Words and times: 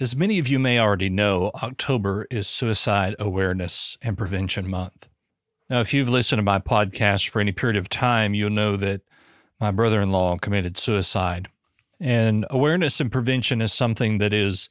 As 0.00 0.16
many 0.16 0.38
of 0.38 0.48
you 0.48 0.58
may 0.58 0.78
already 0.78 1.10
know, 1.10 1.50
October 1.62 2.26
is 2.30 2.48
Suicide 2.48 3.14
Awareness 3.18 3.98
and 4.00 4.16
Prevention 4.16 4.68
Month. 4.68 5.06
Now, 5.68 5.80
if 5.80 5.92
you've 5.92 6.08
listened 6.08 6.38
to 6.38 6.42
my 6.42 6.58
podcast 6.58 7.28
for 7.28 7.40
any 7.40 7.52
period 7.52 7.76
of 7.76 7.90
time, 7.90 8.32
you'll 8.32 8.50
know 8.50 8.76
that 8.76 9.02
my 9.60 9.70
brother 9.70 10.00
in 10.00 10.10
law 10.10 10.38
committed 10.38 10.78
suicide. 10.78 11.48
And 12.00 12.46
awareness 12.48 13.00
and 13.00 13.12
prevention 13.12 13.60
is 13.60 13.72
something 13.72 14.16
that 14.16 14.32
is 14.32 14.70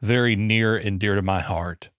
very 0.00 0.34
near 0.34 0.76
and 0.76 0.98
dear 0.98 1.14
to 1.14 1.22
my 1.22 1.40
heart. 1.40 1.90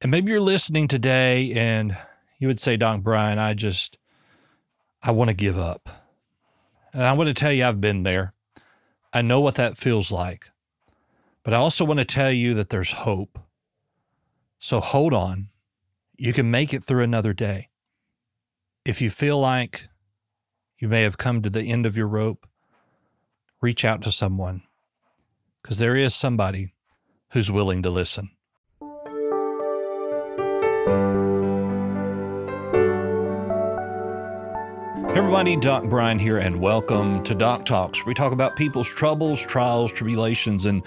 And 0.00 0.10
maybe 0.10 0.32
you're 0.32 0.40
listening 0.40 0.88
today 0.88 1.52
and 1.52 1.96
you 2.38 2.48
would 2.48 2.58
say, 2.58 2.78
Doc 2.78 3.02
Brian, 3.02 3.38
I 3.38 3.52
just, 3.52 3.98
I 5.02 5.10
want 5.10 5.28
to 5.28 5.36
give 5.36 5.58
up. 5.58 5.90
And 6.94 7.04
I 7.04 7.12
want 7.12 7.28
to 7.28 7.34
tell 7.34 7.52
you, 7.52 7.66
I've 7.66 7.82
been 7.82 8.02
there. 8.02 8.32
I 9.12 9.20
know 9.20 9.42
what 9.42 9.56
that 9.56 9.76
feels 9.76 10.10
like. 10.10 10.50
But 11.46 11.54
I 11.54 11.58
also 11.58 11.84
want 11.84 12.00
to 12.00 12.04
tell 12.04 12.32
you 12.32 12.54
that 12.54 12.70
there's 12.70 12.90
hope. 12.90 13.38
So 14.58 14.80
hold 14.80 15.14
on. 15.14 15.50
You 16.16 16.32
can 16.32 16.50
make 16.50 16.74
it 16.74 16.82
through 16.82 17.04
another 17.04 17.32
day. 17.32 17.68
If 18.84 19.00
you 19.00 19.10
feel 19.10 19.38
like 19.38 19.86
you 20.80 20.88
may 20.88 21.02
have 21.02 21.18
come 21.18 21.42
to 21.42 21.48
the 21.48 21.62
end 21.62 21.86
of 21.86 21.96
your 21.96 22.08
rope, 22.08 22.48
reach 23.60 23.84
out 23.84 24.02
to 24.02 24.10
someone 24.10 24.64
because 25.62 25.78
there 25.78 25.94
is 25.94 26.16
somebody 26.16 26.74
who's 27.30 27.52
willing 27.52 27.80
to 27.84 27.90
listen. 27.90 28.30
everybody, 35.26 35.56
Doc 35.56 35.84
Brian 35.84 36.18
here, 36.18 36.38
and 36.38 36.60
welcome 36.60 37.22
to 37.24 37.34
Doc 37.34 37.64
Talks. 37.64 38.04
We 38.06 38.14
talk 38.14 38.32
about 38.32 38.54
people's 38.54 38.88
troubles, 38.88 39.44
trials, 39.44 39.92
tribulations, 39.92 40.66
and 40.66 40.82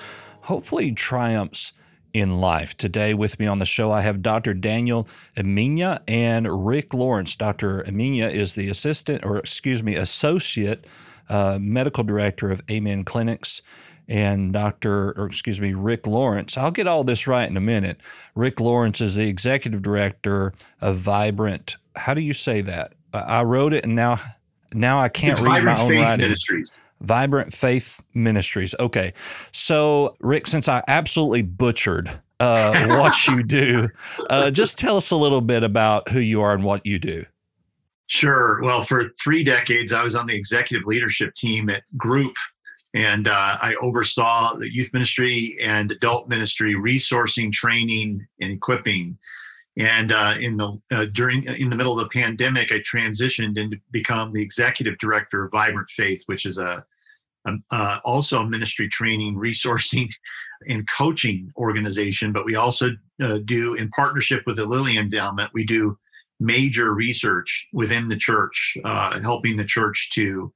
hopefully 0.50 0.92
triumphs 0.92 1.74
in 2.12 2.42
life. 2.42 2.76
Today, 2.76 3.14
with 3.14 3.40
me 3.40 3.46
on 3.46 3.60
the 3.60 3.68
show, 3.68 3.92
I 3.92 4.02
have 4.02 4.24
Dr. 4.24 4.56
Daniel 4.56 5.08
Emina 5.38 6.02
and 6.08 6.66
Rick 6.66 6.92
Lawrence. 6.92 7.36
Dr. 7.36 7.84
Emina 7.84 8.32
is 8.32 8.56
the 8.56 8.68
assistant, 8.68 9.24
or 9.24 9.38
excuse 9.38 9.84
me, 9.84 9.96
associate 9.96 10.86
uh, 11.30 11.60
medical 11.62 12.04
director 12.04 12.50
of 12.50 12.64
Amen 12.70 13.04
Clinics. 13.06 13.62
And 14.08 14.52
Dr. 14.52 15.12
or 15.12 15.28
excuse 15.28 15.62
me, 15.62 15.76
Rick 15.76 16.08
Lawrence. 16.08 16.58
I'll 16.58 16.72
get 16.72 16.88
all 16.88 17.04
this 17.04 17.28
right 17.28 17.48
in 17.48 17.56
a 17.56 17.62
minute. 17.62 18.02
Rick 18.34 18.60
Lawrence 18.60 19.02
is 19.02 19.14
the 19.14 19.30
executive 19.30 19.84
director 19.84 20.52
of 20.82 20.98
Vibrant. 20.98 21.76
How 21.96 22.16
do 22.16 22.22
you 22.22 22.34
say 22.34 22.62
that? 22.62 22.94
I 23.14 23.44
wrote 23.44 23.72
it, 23.72 23.84
and 23.84 23.96
now 23.96 24.18
now 24.74 25.00
I 25.00 25.10
can't 25.10 25.34
it's 25.34 25.42
read 25.42 25.64
my 25.64 25.80
own 25.80 25.90
Faith 25.90 26.02
writing. 26.02 26.26
Ministries. 26.26 26.74
Vibrant 27.02 27.54
Faith 27.54 28.02
Ministries. 28.14 28.76
Okay, 28.80 29.14
so 29.52 30.16
Rick, 30.20 30.48
since 30.48 30.68
I 30.68 30.84
absolutely 30.88 31.42
butchered 31.42 32.12
uh, 32.40 32.88
what 32.98 33.28
you 33.28 33.44
do, 33.44 33.90
uh, 34.30 34.52
just 34.52 34.78
tell 34.78 34.98
us 34.98 35.12
a 35.12 35.16
little 35.16 35.42
bit 35.42 35.64
about 35.64 36.10
who 36.10 36.20
you 36.20 36.42
are 36.42 36.54
and 36.54 36.64
what 36.64 36.86
you 36.86 37.00
do. 37.00 37.26
Sure. 38.08 38.60
Well, 38.64 38.84
for 38.84 39.10
three 39.22 39.44
decades, 39.44 39.94
I 39.94 40.02
was 40.02 40.16
on 40.16 40.26
the 40.26 40.36
executive 40.36 40.88
leadership 40.88 41.36
team 41.36 41.70
at 41.70 41.84
Group, 41.96 42.34
and 42.96 43.28
uh, 43.28 43.58
I 43.62 43.76
oversaw 43.82 44.56
the 44.56 44.74
youth 44.74 44.92
ministry 44.94 45.56
and 45.62 45.92
adult 45.92 46.28
ministry 46.28 46.74
resourcing, 46.74 47.54
training, 47.54 48.26
and 48.42 48.52
equipping. 48.52 49.16
And 49.78 50.12
uh, 50.12 50.36
in 50.40 50.58
the 50.58 50.78
uh, 50.92 51.06
during 51.14 51.44
in 51.44 51.70
the 51.70 51.76
middle 51.76 51.94
of 51.94 52.00
the 52.00 52.20
pandemic, 52.20 52.72
I 52.72 52.80
transitioned 52.80 53.58
and 53.60 53.78
become 53.92 54.34
the 54.34 54.42
executive 54.42 54.98
director 54.98 55.46
of 55.46 55.52
Vibrant 55.52 55.90
Faith, 55.90 56.22
which 56.26 56.46
is 56.46 56.58
a, 56.58 56.84
a 57.46 57.54
uh, 57.72 58.00
also 58.04 58.42
a 58.42 58.50
ministry 58.50 58.90
training, 58.90 59.36
resourcing, 59.36 60.10
and 60.68 60.88
coaching 60.90 61.52
organization. 61.56 62.34
But 62.34 62.46
we 62.46 62.56
also 62.56 62.90
uh, 63.22 63.40
do 63.46 63.76
in 63.76 63.90
partnership 63.90 64.44
with 64.46 64.58
the 64.58 64.66
Lilly 64.66 64.98
Endowment, 64.98 65.52
we 65.54 65.66
do 65.66 65.98
major 66.40 66.94
research 66.94 67.68
within 67.74 68.08
the 68.08 68.18
church, 68.18 68.78
uh, 68.86 69.20
helping 69.22 69.56
the 69.56 69.66
church 69.66 70.10
to 70.14 70.52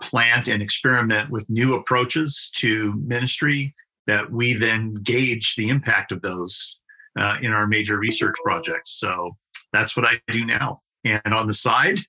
plant 0.00 0.48
and 0.48 0.62
experiment 0.62 1.30
with 1.30 1.48
new 1.48 1.74
approaches 1.74 2.50
to 2.56 2.94
ministry 2.94 3.74
that 4.06 4.30
we 4.30 4.54
then 4.54 4.94
gauge 5.02 5.54
the 5.56 5.68
impact 5.68 6.10
of 6.10 6.22
those 6.22 6.79
uh, 7.20 7.36
in 7.42 7.52
our 7.52 7.66
major 7.66 7.98
research 7.98 8.34
projects. 8.42 8.98
So 8.98 9.36
that's 9.72 9.96
what 9.96 10.06
I 10.06 10.20
do 10.32 10.44
now. 10.44 10.80
And 11.04 11.32
on 11.32 11.46
the 11.46 11.54
side, 11.54 12.00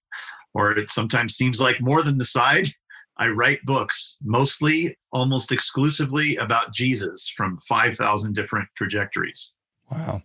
or 0.54 0.72
it 0.72 0.90
sometimes 0.90 1.36
seems 1.36 1.62
like 1.62 1.80
more 1.82 2.02
than 2.02 2.18
the 2.18 2.26
side, 2.26 2.68
I 3.18 3.28
write 3.28 3.64
books, 3.66 4.18
mostly 4.24 4.98
almost 5.12 5.52
exclusively 5.52 6.38
about 6.38 6.74
Jesus 6.74 7.32
from 7.36 7.60
5,000 7.68 8.34
different 8.34 8.68
trajectories. 8.76 9.52
Wow. 9.92 10.24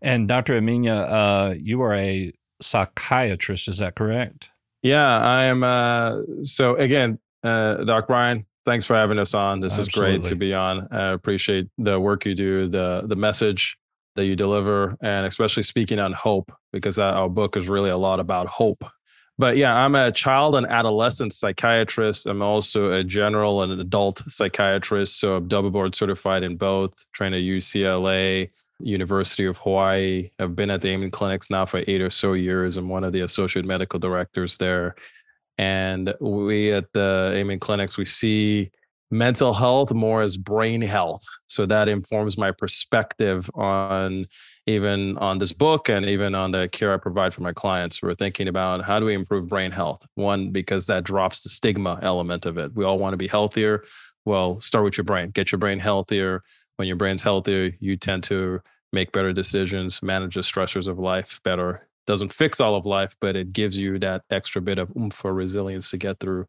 And 0.00 0.28
Dr. 0.28 0.60
Emina, 0.60 1.06
uh, 1.08 1.54
you 1.58 1.82
are 1.82 1.94
a 1.94 2.32
psychiatrist, 2.60 3.68
is 3.68 3.78
that 3.78 3.96
correct? 3.96 4.50
Yeah, 4.82 5.18
I 5.18 5.44
am. 5.44 5.62
Uh, 5.64 6.22
so, 6.44 6.76
again, 6.76 7.18
uh, 7.42 7.84
Doc 7.84 8.08
Brian, 8.08 8.46
thanks 8.64 8.84
for 8.84 8.94
having 8.94 9.18
us 9.18 9.32
on. 9.32 9.60
This 9.60 9.78
Absolutely. 9.78 10.14
is 10.14 10.20
great 10.20 10.28
to 10.28 10.36
be 10.36 10.54
on. 10.54 10.88
I 10.90 11.12
appreciate 11.12 11.68
the 11.78 11.98
work 12.00 12.26
you 12.26 12.34
do, 12.34 12.68
the 12.68 13.04
the 13.06 13.14
message 13.14 13.78
that 14.16 14.26
you 14.26 14.36
deliver, 14.36 14.96
and 15.00 15.26
especially 15.26 15.62
speaking 15.62 15.98
on 15.98 16.12
hope, 16.12 16.52
because 16.72 16.98
our 16.98 17.28
book 17.28 17.56
is 17.56 17.68
really 17.68 17.90
a 17.90 17.96
lot 17.96 18.20
about 18.20 18.46
hope. 18.46 18.84
But 19.38 19.56
yeah, 19.56 19.74
I'm 19.74 19.94
a 19.94 20.12
child 20.12 20.54
and 20.54 20.66
adolescent 20.66 21.32
psychiatrist. 21.32 22.26
I'm 22.26 22.42
also 22.42 22.92
a 22.92 23.02
general 23.02 23.62
and 23.62 23.72
an 23.72 23.80
adult 23.80 24.22
psychiatrist. 24.28 25.18
So 25.18 25.36
I'm 25.36 25.48
double 25.48 25.70
board 25.70 25.94
certified 25.94 26.42
in 26.42 26.56
both, 26.56 26.92
trained 27.12 27.34
at 27.34 27.40
UCLA, 27.40 28.50
University 28.78 29.46
of 29.46 29.58
Hawaii. 29.58 30.30
I've 30.38 30.54
been 30.54 30.70
at 30.70 30.82
the 30.82 30.88
Amen 30.88 31.10
Clinics 31.10 31.48
now 31.48 31.64
for 31.64 31.82
eight 31.86 32.02
or 32.02 32.10
so 32.10 32.34
years. 32.34 32.76
I'm 32.76 32.88
one 32.88 33.04
of 33.04 33.12
the 33.12 33.22
associate 33.22 33.64
medical 33.64 33.98
directors 33.98 34.58
there. 34.58 34.94
And 35.58 36.14
we 36.20 36.72
at 36.72 36.92
the 36.92 37.32
Amen 37.34 37.58
Clinics, 37.58 37.96
we 37.96 38.04
see 38.04 38.70
mental 39.12 39.52
health 39.52 39.92
more 39.92 40.22
as 40.22 40.38
brain 40.38 40.80
health. 40.80 41.22
So 41.46 41.66
that 41.66 41.86
informs 41.86 42.38
my 42.38 42.50
perspective 42.50 43.50
on 43.54 44.26
even 44.66 45.18
on 45.18 45.36
this 45.36 45.52
book 45.52 45.90
and 45.90 46.06
even 46.06 46.34
on 46.34 46.50
the 46.50 46.66
care 46.72 46.94
i 46.94 46.96
provide 46.96 47.34
for 47.34 47.42
my 47.42 47.52
clients. 47.52 48.02
We're 48.02 48.14
thinking 48.14 48.48
about 48.48 48.82
how 48.82 48.98
do 48.98 49.04
we 49.04 49.12
improve 49.12 49.48
brain 49.48 49.70
health? 49.70 50.06
One 50.14 50.50
because 50.50 50.86
that 50.86 51.04
drops 51.04 51.42
the 51.42 51.50
stigma 51.50 51.98
element 52.00 52.46
of 52.46 52.56
it. 52.56 52.74
We 52.74 52.86
all 52.86 52.98
want 52.98 53.12
to 53.12 53.18
be 53.18 53.28
healthier. 53.28 53.84
Well 54.24 54.58
start 54.60 54.84
with 54.84 54.96
your 54.96 55.04
brain. 55.04 55.30
Get 55.30 55.52
your 55.52 55.58
brain 55.58 55.78
healthier. 55.78 56.42
When 56.76 56.88
your 56.88 56.96
brain's 56.96 57.22
healthier 57.22 57.70
you 57.80 57.98
tend 57.98 58.22
to 58.24 58.60
make 58.94 59.12
better 59.12 59.34
decisions 59.34 60.02
manage 60.02 60.36
the 60.36 60.40
stressors 60.40 60.88
of 60.88 60.98
life 60.98 61.38
better. 61.44 61.86
Doesn't 62.06 62.32
fix 62.32 62.60
all 62.60 62.76
of 62.76 62.86
life 62.86 63.14
but 63.20 63.36
it 63.36 63.52
gives 63.52 63.76
you 63.76 63.98
that 63.98 64.22
extra 64.30 64.62
bit 64.62 64.78
of 64.78 64.90
oomph 64.96 65.12
for 65.12 65.34
resilience 65.34 65.90
to 65.90 65.98
get 65.98 66.18
through 66.18 66.46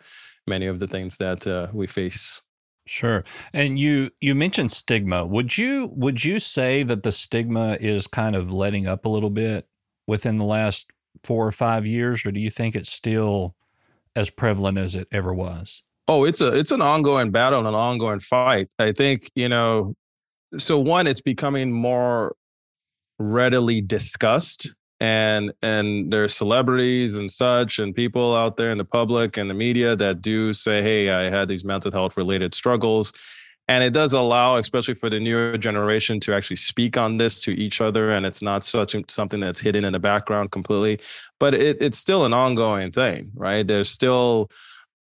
many 0.48 0.66
of 0.66 0.80
the 0.80 0.88
things 0.88 1.18
that 1.18 1.46
uh, 1.46 1.68
we 1.74 1.88
face 1.88 2.42
Sure. 2.86 3.24
And 3.54 3.80
you 3.80 4.12
you 4.20 4.36
mentioned 4.36 4.72
stigma. 4.72 5.26
Would 5.26 5.58
you 5.58 5.92
would 5.96 6.26
you 6.26 6.40
say 6.40 6.84
that 6.84 7.04
the 7.04 7.12
stigma 7.12 7.78
is 7.80 8.08
kind 8.08 8.36
of 8.36 8.52
letting 8.52 8.88
up 8.88 9.06
a 9.06 9.10
little 9.10 9.30
bit 9.30 9.68
within 10.06 10.38
the 10.38 10.44
last 10.46 10.92
4 11.24 11.48
or 11.48 11.52
5 11.54 11.86
years 11.86 12.26
or 12.26 12.32
do 12.32 12.40
you 12.42 12.50
think 12.50 12.76
it's 12.76 12.92
still 12.92 13.56
as 14.16 14.30
prevalent 14.30 14.78
as 14.78 14.96
it 14.96 15.08
ever 15.12 15.34
was? 15.34 15.84
Oh, 16.10 16.26
it's 16.26 16.42
a 16.42 16.48
it's 16.58 16.72
an 16.72 16.82
ongoing 16.82 17.32
battle 17.32 17.60
and 17.60 17.68
an 17.68 17.74
ongoing 17.76 18.20
fight. 18.20 18.68
I 18.80 18.92
think, 18.92 19.32
you 19.36 19.48
know, 19.48 19.96
so 20.58 20.80
one 20.80 21.08
it's 21.08 21.22
becoming 21.22 21.72
more 21.72 22.36
readily 23.20 23.82
discussed 23.82 24.74
and 25.00 25.54
and 25.62 26.12
there's 26.12 26.34
celebrities 26.34 27.16
and 27.16 27.32
such 27.32 27.80
and 27.80 27.96
people 27.96 28.36
out 28.36 28.58
there 28.58 28.72
in 28.72 28.78
the 28.78 28.86
public 28.86 29.38
and 29.38 29.50
the 29.50 29.54
media 29.54 29.96
that 29.96 30.22
do 30.22 30.54
say 30.54 30.82
hey 30.82 31.10
i 31.10 31.24
had 31.24 31.48
these 31.48 31.66
mental 31.66 31.92
health 31.92 32.16
related 32.16 32.54
struggles 32.54 33.12
and 33.68 33.84
it 33.84 33.92
does 33.92 34.14
allow 34.14 34.56
especially 34.58 34.94
for 34.94 35.10
the 35.10 35.20
newer 35.20 35.58
generation 35.58 36.20
to 36.20 36.34
actually 36.34 36.56
speak 36.56 36.96
on 36.96 37.18
this 37.18 37.40
to 37.40 37.52
each 37.52 37.82
other 37.82 38.12
and 38.12 38.26
it's 38.26 38.42
not 38.42 38.64
such 38.64 38.96
something 39.10 39.40
that's 39.40 39.60
hidden 39.60 39.84
in 39.84 39.94
the 39.94 40.00
background 40.00 40.52
completely 40.52 41.00
but 41.40 41.54
it, 41.54 41.82
it's 41.82 41.98
still 41.98 42.24
an 42.24 42.34
ongoing 42.34 42.92
thing 42.92 43.32
right 43.36 43.68
there's 43.68 43.90
still 43.90 44.50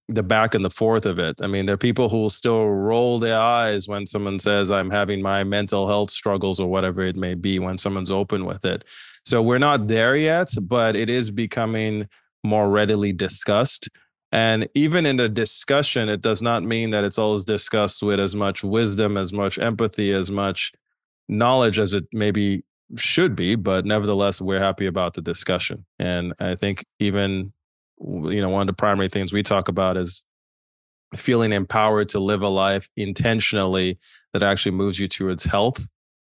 the 0.09 0.23
back 0.23 0.53
and 0.53 0.65
the 0.65 0.69
forth 0.69 1.05
of 1.05 1.17
it. 1.17 1.37
I 1.41 1.47
mean, 1.47 1.65
there 1.65 1.75
are 1.75 1.77
people 1.77 2.09
who 2.09 2.17
will 2.17 2.29
still 2.29 2.67
roll 2.67 3.19
their 3.19 3.39
eyes 3.39 3.87
when 3.87 4.05
someone 4.05 4.39
says, 4.39 4.69
I'm 4.69 4.89
having 4.89 5.21
my 5.21 5.43
mental 5.43 5.87
health 5.87 6.11
struggles 6.11 6.59
or 6.59 6.67
whatever 6.67 7.01
it 7.01 7.15
may 7.15 7.35
be, 7.35 7.57
when 7.59 7.77
someone's 7.77 8.11
open 8.11 8.45
with 8.45 8.65
it. 8.65 8.83
So 9.25 9.41
we're 9.41 9.59
not 9.59 9.87
there 9.87 10.15
yet, 10.15 10.49
but 10.61 10.95
it 10.95 11.09
is 11.09 11.31
becoming 11.31 12.07
more 12.43 12.69
readily 12.69 13.13
discussed. 13.13 13.89
And 14.31 14.67
even 14.73 15.05
in 15.05 15.17
the 15.17 15.29
discussion, 15.29 16.09
it 16.09 16.21
does 16.21 16.41
not 16.41 16.63
mean 16.63 16.89
that 16.89 17.03
it's 17.03 17.19
always 17.19 17.45
discussed 17.45 18.01
with 18.01 18.19
as 18.19 18.35
much 18.35 18.63
wisdom, 18.63 19.15
as 19.15 19.31
much 19.31 19.59
empathy, 19.59 20.11
as 20.11 20.31
much 20.31 20.71
knowledge 21.29 21.79
as 21.79 21.93
it 21.93 22.05
maybe 22.11 22.63
should 22.97 23.35
be. 23.35 23.55
But 23.55 23.85
nevertheless, 23.85 24.41
we're 24.41 24.59
happy 24.59 24.87
about 24.87 25.13
the 25.13 25.21
discussion. 25.21 25.85
And 25.99 26.33
I 26.39 26.55
think 26.55 26.83
even 26.99 27.53
you 28.03 28.41
know 28.41 28.49
one 28.49 28.61
of 28.61 28.67
the 28.67 28.73
primary 28.73 29.09
things 29.09 29.31
we 29.31 29.43
talk 29.43 29.67
about 29.67 29.97
is 29.97 30.23
feeling 31.15 31.51
empowered 31.51 32.09
to 32.09 32.19
live 32.19 32.41
a 32.41 32.49
life 32.49 32.89
intentionally 32.97 33.99
that 34.33 34.43
actually 34.43 34.71
moves 34.71 34.99
you 34.99 35.07
towards 35.07 35.43
health 35.43 35.87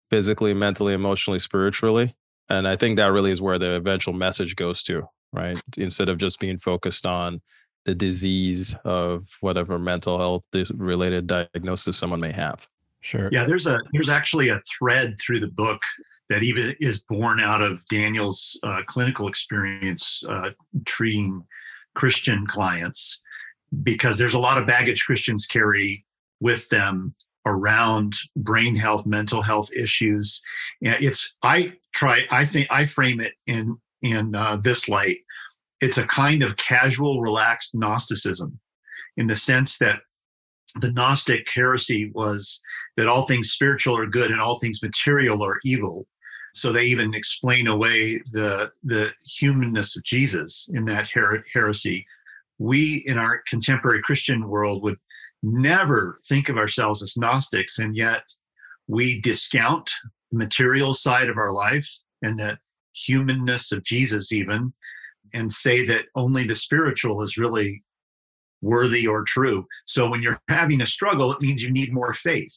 physically 0.10 0.54
mentally 0.54 0.94
emotionally 0.94 1.40
spiritually 1.40 2.16
and 2.50 2.68
i 2.68 2.76
think 2.76 2.98
that 2.98 3.12
really 3.12 3.32
is 3.32 3.42
where 3.42 3.60
the 3.60 3.72
eventual 3.72 4.14
message 4.14 4.56
goes 4.56 4.84
to 4.84 5.08
right? 5.34 5.62
Instead 5.78 6.10
of 6.10 6.18
just 6.18 6.40
being 6.40 6.58
focused 6.58 7.06
on 7.06 7.42
the 7.86 7.96
disease 7.96 8.76
of 8.84 9.28
whatever 9.42 9.80
mental 9.80 10.18
health 10.18 10.44
related 10.76 11.28
diagnosis 11.28 11.98
someone 11.98 12.20
may 12.20 12.32
have. 12.32 12.68
Sure. 13.02 13.30
Yeah 13.32 13.46
there's 13.46 13.68
a 13.68 13.80
there's 13.94 14.10
actually 14.10 14.50
a 14.50 14.62
thread 14.78 15.16
through 15.22 15.40
the 15.40 15.48
book 15.52 15.82
that 16.30 16.44
even 16.44 16.76
is 16.82 17.02
born 17.08 17.40
out 17.40 17.62
of 17.62 17.86
Daniel's 17.88 18.60
uh, 18.64 18.82
clinical 18.88 19.30
experience 19.30 20.22
uh, 20.28 20.50
treating 20.86 21.42
Christian 21.96 22.46
clients, 22.46 23.22
because 23.84 24.18
there's 24.18 24.34
a 24.34 24.40
lot 24.40 24.58
of 24.58 24.68
baggage 24.68 25.06
Christians 25.06 25.46
carry 25.46 26.06
with 26.42 26.68
them 26.68 27.16
around 27.46 28.14
brain 28.36 28.76
health, 28.76 29.06
mental 29.06 29.42
health 29.42 29.70
issues. 29.72 30.42
Yeah, 30.82 30.98
it's 31.00 31.38
I 31.44 31.74
try 31.98 32.24
I 32.32 32.46
think 32.46 32.68
I 32.70 32.86
frame 32.86 33.20
it 33.20 33.34
in 33.48 33.78
in 34.02 34.36
uh, 34.36 34.58
this 34.58 34.88
light. 34.88 35.18
It's 35.82 35.98
a 35.98 36.08
kind 36.08 36.44
of 36.44 36.58
casual, 36.58 37.22
relaxed 37.22 37.76
Gnosticism, 37.76 38.60
in 39.18 39.28
the 39.28 39.36
sense 39.36 39.78
that 39.78 40.00
the 40.80 40.92
Gnostic 40.92 41.50
heresy 41.50 42.12
was 42.14 42.60
that 42.98 43.08
all 43.08 43.24
things 43.24 43.52
spiritual 43.52 43.98
are 43.98 44.08
good 44.08 44.32
and 44.32 44.42
all 44.42 44.60
things 44.60 44.82
material 44.82 45.44
are 45.44 45.60
evil 45.64 46.08
so 46.58 46.72
they 46.72 46.86
even 46.86 47.14
explain 47.14 47.68
away 47.68 48.20
the 48.32 48.72
the 48.84 49.14
humanness 49.28 49.96
of 49.96 50.04
Jesus 50.04 50.68
in 50.74 50.86
that 50.86 51.08
her- 51.12 51.44
heresy. 51.54 52.04
We 52.58 53.04
in 53.06 53.20
our 53.20 53.44
contemporary 53.48 54.02
Christian 54.02 54.50
world 54.50 54.82
would 54.82 54.98
never 55.44 56.16
think 56.28 56.50
of 56.50 56.58
ourselves 56.58 57.04
as 57.04 57.16
Gnostics, 57.16 57.78
and 57.78 57.96
yet 57.96 58.24
we 58.88 59.22
discount 59.22 59.92
the 60.32 60.38
material 60.38 60.94
side 60.94 61.30
of 61.30 61.38
our 61.38 61.52
life 61.52 61.90
and 62.22 62.38
the 62.38 62.58
humanness 62.94 63.72
of 63.72 63.84
Jesus, 63.84 64.32
even, 64.32 64.74
and 65.34 65.52
say 65.52 65.86
that 65.86 66.06
only 66.16 66.44
the 66.44 66.56
spiritual 66.56 67.22
is 67.22 67.38
really 67.38 67.84
worthy 68.62 69.06
or 69.06 69.24
true. 69.24 69.66
So 69.86 70.10
when 70.10 70.22
you're 70.22 70.42
having 70.50 70.82
a 70.82 70.86
struggle, 70.86 71.32
it 71.32 71.42
means 71.42 71.62
you 71.62 71.72
need 71.72 71.94
more 71.94 72.14
faith, 72.14 72.56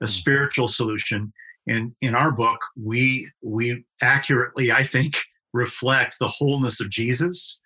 a 0.00 0.06
hmm. 0.06 0.10
spiritual 0.10 0.68
solution 0.68 1.32
and 1.66 1.94
in 2.00 2.14
our 2.14 2.32
book 2.32 2.60
we 2.76 3.30
we 3.42 3.84
accurately 4.00 4.72
i 4.72 4.82
think 4.82 5.18
reflect 5.52 6.16
the 6.18 6.28
wholeness 6.28 6.80
of 6.80 6.90
jesus 6.90 7.58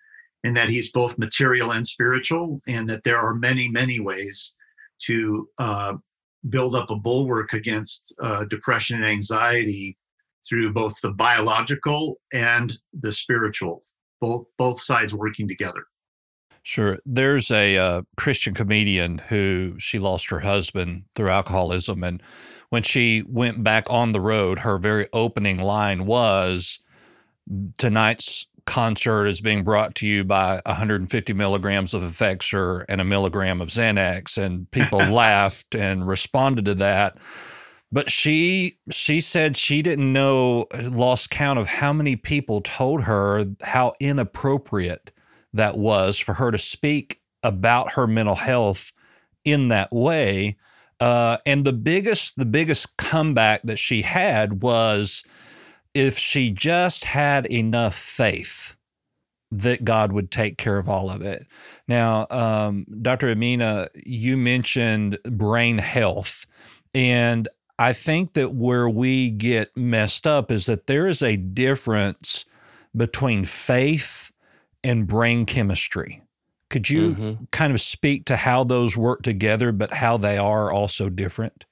and 0.43 0.55
that 0.55 0.69
he's 0.69 0.91
both 0.91 1.17
material 1.17 1.71
and 1.71 1.85
spiritual 1.85 2.59
and 2.67 2.87
that 2.87 3.03
there 3.03 3.17
are 3.17 3.35
many 3.35 3.67
many 3.67 3.99
ways 3.99 4.53
to 4.99 5.47
uh, 5.59 5.93
build 6.49 6.75
up 6.75 6.89
a 6.89 6.95
bulwark 6.95 7.53
against 7.53 8.13
uh, 8.21 8.43
depression 8.45 8.97
and 8.97 9.05
anxiety 9.05 9.97
through 10.47 10.71
both 10.71 10.99
the 11.01 11.11
biological 11.11 12.19
and 12.33 12.73
the 13.01 13.11
spiritual 13.11 13.83
both 14.21 14.45
both 14.57 14.81
sides 14.81 15.13
working 15.13 15.47
together 15.47 15.85
Sure. 16.67 16.99
There's 17.05 17.49
a 17.49 17.77
uh, 17.77 18.01
Christian 18.17 18.53
comedian 18.53 19.19
who 19.19 19.75
she 19.79 19.99
lost 19.99 20.29
her 20.31 20.41
husband 20.41 21.05
through 21.15 21.29
alcoholism. 21.29 22.03
And 22.03 22.21
when 22.67 22.83
she 22.83 23.23
went 23.25 23.63
back 23.63 23.89
on 23.89 24.11
the 24.11 24.19
road, 24.19 24.59
her 24.59 24.77
very 24.77 25.07
opening 25.13 25.59
line 25.59 26.05
was 26.05 26.79
tonight's 27.77 28.47
concert 28.67 29.25
is 29.25 29.41
being 29.41 29.63
brought 29.63 29.95
to 29.95 30.05
you 30.05 30.23
by 30.23 30.61
150 30.65 31.33
milligrams 31.33 31.95
of 31.95 32.03
Effexor 32.03 32.85
and 32.87 33.01
a 33.01 33.05
milligram 33.05 33.61
of 33.61 33.69
Xanax. 33.69 34.37
And 34.37 34.69
people 34.69 34.99
laughed 35.09 35.73
and 35.73 36.07
responded 36.07 36.65
to 36.65 36.75
that. 36.75 37.17
But 37.91 38.11
she 38.11 38.77
she 38.91 39.21
said 39.21 39.57
she 39.57 39.81
didn't 39.81 40.11
know, 40.11 40.67
lost 40.83 41.29
count 41.29 41.57
of 41.57 41.67
how 41.67 41.93
many 41.93 42.15
people 42.15 42.61
told 42.61 43.03
her 43.03 43.45
how 43.63 43.93
inappropriate 43.99 45.11
that 45.53 45.77
was 45.77 46.19
for 46.19 46.33
her 46.33 46.51
to 46.51 46.57
speak 46.57 47.21
about 47.43 47.93
her 47.93 48.05
mental 48.05 48.35
health 48.35 48.91
in 49.45 49.69
that 49.69 49.91
way. 49.93 50.57
Uh, 50.99 51.37
and 51.45 51.63
the 51.63 51.73
biggest, 51.73 52.37
the 52.37 52.45
biggest 52.45 52.97
comeback 52.97 53.61
that 53.63 53.79
she 53.79 54.01
had 54.01 54.61
was 54.61 55.23
if 55.97 56.15
she 56.15 56.51
just 56.51 57.05
had 57.05 57.47
enough 57.47 57.95
faith 57.95 58.75
that 59.49 59.83
God 59.83 60.11
would 60.11 60.29
take 60.29 60.55
care 60.55 60.77
of 60.77 60.87
all 60.87 61.09
of 61.09 61.23
it. 61.23 61.47
Now, 61.87 62.27
um, 62.29 62.85
Dr. 63.01 63.33
Emina, 63.33 63.87
you 63.95 64.37
mentioned 64.37 65.17
brain 65.23 65.79
health, 65.79 66.45
and 66.93 67.47
I 67.79 67.93
think 67.93 68.33
that 68.33 68.53
where 68.53 68.87
we 68.87 69.31
get 69.31 69.75
messed 69.75 70.27
up 70.27 70.51
is 70.51 70.67
that 70.67 70.85
there 70.85 71.07
is 71.07 71.23
a 71.23 71.35
difference 71.35 72.45
between 72.95 73.45
faith 73.45 74.31
and 74.83 75.07
brain 75.07 75.47
chemistry. 75.47 76.21
Could 76.69 76.91
you 76.91 77.15
mm-hmm. 77.15 77.43
kind 77.51 77.73
of 77.73 77.81
speak 77.81 78.25
to 78.25 78.35
how 78.35 78.63
those 78.63 78.95
work 78.95 79.23
together, 79.23 79.71
but 79.71 79.95
how 79.95 80.17
they 80.17 80.37
are 80.37 80.71
also 80.71 81.09
different? 81.09 81.65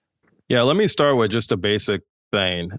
Yeah, 0.49 0.63
let 0.63 0.77
me 0.77 0.87
start 0.87 1.17
with 1.17 1.29
just 1.29 1.51
a 1.51 1.57
basic 1.57 2.01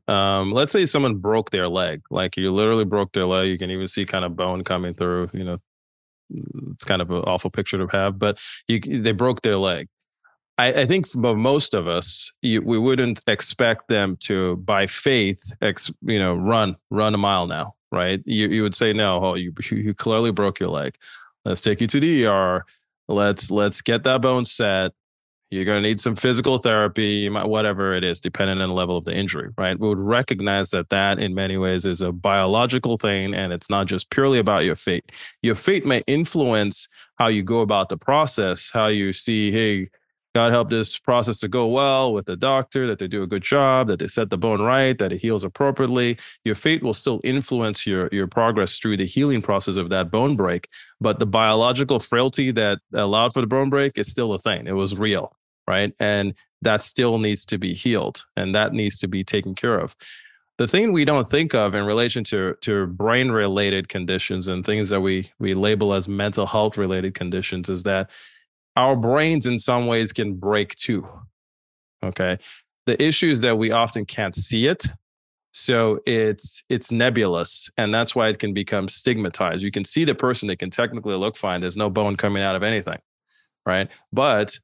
Um, 0.09 0.53
let's 0.53 0.73
say 0.73 0.87
someone 0.87 1.17
broke 1.17 1.51
their 1.51 1.69
leg, 1.69 2.03
like 2.11 2.37
you 2.37 2.51
literally 2.53 2.85
broke 2.85 3.13
their 3.13 3.27
leg. 3.27 3.49
You 3.49 3.59
can 3.59 3.71
even 3.71 3.89
see 3.89 4.05
kind 4.05 4.25
of 4.25 4.37
bone 4.37 4.65
coming 4.65 4.95
through. 4.95 5.31
You 5.33 5.45
know, 5.45 5.59
it's 6.73 6.85
kind 6.85 7.03
of 7.03 7.11
an 7.11 7.19
awful 7.19 7.51
picture 7.51 7.79
to 7.79 7.87
have, 7.97 8.19
but 8.19 8.39
you 8.69 8.81
they 8.81 9.13
broke 9.13 9.43
their 9.43 9.57
leg. 9.57 9.89
I, 10.59 10.69
I 10.69 10.87
think 10.87 11.07
for 11.07 11.37
most 11.37 11.75
of 11.75 11.87
us, 11.87 12.33
you, 12.41 12.63
we 12.63 12.79
wouldn't 12.79 13.21
expect 13.27 13.89
them 13.89 14.17
to, 14.21 14.57
by 14.57 14.87
faith, 14.87 15.41
ex, 15.61 15.91
you 16.03 16.19
know, 16.19 16.35
run 16.35 16.77
run 16.91 17.15
a 17.15 17.19
mile 17.19 17.47
now, 17.47 17.75
right? 17.93 18.23
You 18.25 18.49
you 18.49 18.63
would 18.63 18.75
say 18.75 18.93
no. 18.93 19.21
Oh, 19.21 19.35
you 19.35 19.53
you 19.71 19.95
clearly 19.95 20.33
broke 20.33 20.61
your 20.61 20.71
leg. 20.71 20.97
Let's 21.45 21.61
take 21.61 21.81
you 21.81 21.87
to 21.87 22.01
the 22.01 22.27
ER. 22.27 22.65
Let's 23.09 23.51
let's 23.51 23.81
get 23.83 24.03
that 24.05 24.23
bone 24.23 24.45
set. 24.45 24.93
You're 25.51 25.65
going 25.65 25.81
to 25.81 25.89
need 25.89 26.01
some 26.01 26.17
physical 26.17 26.59
therapy, 26.59 27.29
whatever 27.29 27.95
it 27.95 28.03
is, 28.03 28.21
depending 28.21 28.61
on 28.61 28.69
the 28.69 28.75
level 28.75 28.97
of 28.97 29.05
the 29.05 29.15
injury, 29.15 29.51
right? 29.57 29.79
We 29.79 29.89
would 29.89 29.99
recognize 29.99 30.71
that 30.71 30.91
that 30.91 31.21
in 31.21 31.35
many 31.35 31.57
ways 31.57 31.87
is 31.87 32.01
a 32.01 32.11
biological 32.11 32.99
thing 32.99 33.33
and 33.33 33.53
it's 33.53 33.71
not 33.71 33.87
just 33.87 34.11
purely 34.11 34.41
about 34.41 34.65
your 34.65 34.75
fate. 34.75 35.13
Your 35.43 35.55
fate 35.55 35.87
may 35.87 36.03
influence 36.09 36.89
how 37.19 37.29
you 37.29 37.45
go 37.45 37.61
about 37.61 37.91
the 37.91 37.97
process, 37.97 38.71
how 38.73 38.89
you 38.89 39.13
see, 39.13 39.53
hey, 39.53 39.89
God 40.37 40.53
help 40.53 40.69
this 40.69 40.99
process 40.99 41.39
to 41.39 41.49
go 41.49 41.67
well 41.67 42.13
with 42.13 42.27
the 42.27 42.37
doctor, 42.37 42.87
that 42.89 42.99
they 42.99 43.09
do 43.09 43.23
a 43.23 43.27
good 43.27 43.43
job, 43.43 43.89
that 43.89 44.01
they 44.01 44.07
set 44.07 44.29
the 44.29 44.37
bone 44.37 44.61
right, 44.61 44.99
that 44.99 45.11
it 45.11 45.17
heals 45.17 45.45
appropriately. 45.45 46.19
Your 46.45 46.55
fate 46.55 46.83
will 46.83 46.93
still 46.93 47.23
influence 47.25 47.87
your, 47.87 48.11
your 48.13 48.27
progress 48.27 48.77
through 48.77 48.99
the 48.99 49.07
healing 49.07 49.41
process 49.41 49.77
of 49.77 49.89
that 49.89 50.11
bone 50.11 50.37
break. 50.37 50.69
But 51.01 51.21
the 51.21 51.25
biological 51.25 52.01
frailty 52.01 52.51
that 52.51 52.81
allowed 52.93 53.33
for 53.33 53.41
the 53.41 53.47
bone 53.47 53.71
break 53.71 53.97
is 53.97 54.11
still 54.11 54.35
a 54.35 54.39
thing. 54.39 54.67
It 54.67 54.75
was 54.75 54.99
real, 54.99 55.35
right? 55.67 55.95
And 56.01 56.35
that 56.61 56.83
still 56.83 57.17
needs 57.17 57.47
to 57.47 57.57
be 57.57 57.73
healed 57.73 58.27
and 58.37 58.55
that 58.55 58.75
needs 58.75 58.99
to 58.99 59.09
be 59.09 59.25
taken 59.25 59.55
care 59.55 59.79
of. 59.79 59.97
The 60.59 60.69
thing 60.69 60.93
we 60.93 61.07
don't 61.07 61.31
think 61.31 61.55
of 61.55 61.75
in 61.75 61.87
relation 61.87 62.25
to, 62.25 62.57
to 62.61 62.89
brain 62.89 63.31
related 63.31 63.89
conditions 63.89 64.49
and 64.49 64.67
things 64.67 64.91
that 64.91 65.01
we, 65.01 65.31
we 65.39 65.55
label 65.55 65.95
as 65.95 66.11
mental 66.11 66.45
health 66.45 66.77
related 66.77 67.15
conditions 67.15 67.71
is 67.71 67.85
that 67.85 68.11
our 68.77 68.97
brains 68.97 69.47
in 69.47 69.59
some 69.59 69.87
ways 69.87 70.13
can 70.13 70.35
break 70.35 70.75
too. 70.77 71.07
Okay. 72.03 72.37
The 72.87 73.03
issue 73.03 73.31
is 73.31 73.41
that 73.41 73.59
we 73.59 73.73
often 73.73 74.05
can't 74.05 74.35
see 74.35 74.67
it. 74.67 74.87
So 75.53 76.01
it's 76.05 76.63
it's 76.69 76.93
nebulous, 76.93 77.71
and 77.79 77.93
that's 77.93 78.15
why 78.15 78.29
it 78.29 78.39
can 78.39 78.53
become 78.53 78.89
stigmatized. 78.89 79.63
You 79.63 79.71
can 79.71 79.87
see 79.87 80.05
the 80.05 80.15
person; 80.15 80.49
they 80.49 80.57
can 80.57 80.69
technically 80.69 81.15
look 81.15 81.35
fine. 81.35 81.63
There's 81.63 81.79
no 81.79 81.89
bone 81.89 82.17
coming 82.17 82.43
out 82.43 82.57
of 82.57 82.63
anything, 82.63 82.99
right? 83.65 83.91
But 84.13 84.59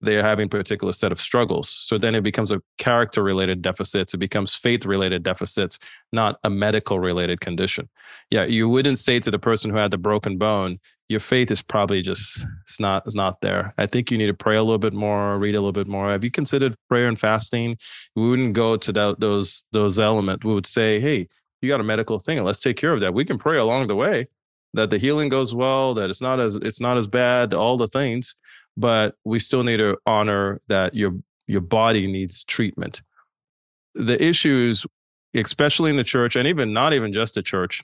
they 0.00 0.16
are 0.16 0.22
having 0.22 0.46
a 0.46 0.48
particular 0.48 0.92
set 0.92 1.12
of 1.12 1.20
struggles. 1.20 1.76
So 1.80 1.98
then 1.98 2.14
it 2.14 2.22
becomes 2.22 2.52
a 2.52 2.60
character 2.78 3.22
related 3.22 3.62
deficits. 3.62 4.14
It 4.14 4.18
becomes 4.18 4.54
faith 4.54 4.84
related 4.84 5.22
deficits, 5.22 5.78
not 6.12 6.38
a 6.44 6.50
medical 6.50 7.00
related 7.00 7.40
condition. 7.40 7.88
Yeah, 8.30 8.44
you 8.44 8.68
wouldn't 8.68 8.98
say 8.98 9.20
to 9.20 9.30
the 9.30 9.38
person 9.38 9.70
who 9.70 9.76
had 9.76 9.90
the 9.90 9.98
broken 9.98 10.36
bone, 10.38 10.78
your 11.08 11.20
faith 11.20 11.50
is 11.50 11.62
probably 11.62 12.02
just 12.02 12.40
mm-hmm. 12.40 12.50
it's 12.62 12.80
not 12.80 13.02
it's 13.06 13.14
not 13.14 13.40
there. 13.40 13.72
I 13.78 13.86
think 13.86 14.10
you 14.10 14.18
need 14.18 14.26
to 14.26 14.34
pray 14.34 14.56
a 14.56 14.62
little 14.62 14.78
bit 14.78 14.94
more, 14.94 15.38
read 15.38 15.54
a 15.54 15.60
little 15.60 15.72
bit 15.72 15.86
more. 15.86 16.08
Have 16.08 16.24
you 16.24 16.30
considered 16.30 16.76
prayer 16.88 17.08
and 17.08 17.18
fasting? 17.18 17.76
We 18.16 18.28
wouldn't 18.28 18.54
go 18.54 18.76
to 18.76 18.92
that, 18.92 19.20
those 19.20 19.64
those 19.72 19.98
elements. 19.98 20.44
We 20.44 20.54
would 20.54 20.66
say, 20.66 21.00
hey, 21.00 21.28
you 21.60 21.68
got 21.68 21.80
a 21.80 21.84
medical 21.84 22.18
thing, 22.18 22.38
and 22.38 22.46
let's 22.46 22.60
take 22.60 22.76
care 22.76 22.92
of 22.92 23.00
that. 23.00 23.14
We 23.14 23.24
can 23.24 23.38
pray 23.38 23.58
along 23.58 23.88
the 23.88 23.96
way 23.96 24.28
that 24.72 24.90
the 24.90 24.98
healing 24.98 25.28
goes 25.28 25.54
well, 25.54 25.94
that 25.94 26.10
it's 26.10 26.22
not 26.22 26.40
as 26.40 26.56
it's 26.56 26.80
not 26.80 26.96
as 26.96 27.06
bad, 27.06 27.54
all 27.54 27.76
the 27.76 27.86
things 27.86 28.36
but 28.76 29.16
we 29.24 29.38
still 29.38 29.62
need 29.62 29.78
to 29.78 29.98
honor 30.06 30.60
that 30.68 30.94
your 30.94 31.12
your 31.46 31.60
body 31.60 32.06
needs 32.06 32.44
treatment. 32.44 33.02
The 33.94 34.22
issues, 34.22 34.86
especially 35.34 35.90
in 35.90 35.96
the 35.96 36.04
church, 36.04 36.36
and 36.36 36.48
even 36.48 36.72
not 36.72 36.92
even 36.94 37.12
just 37.12 37.34
the 37.34 37.42
church, 37.42 37.82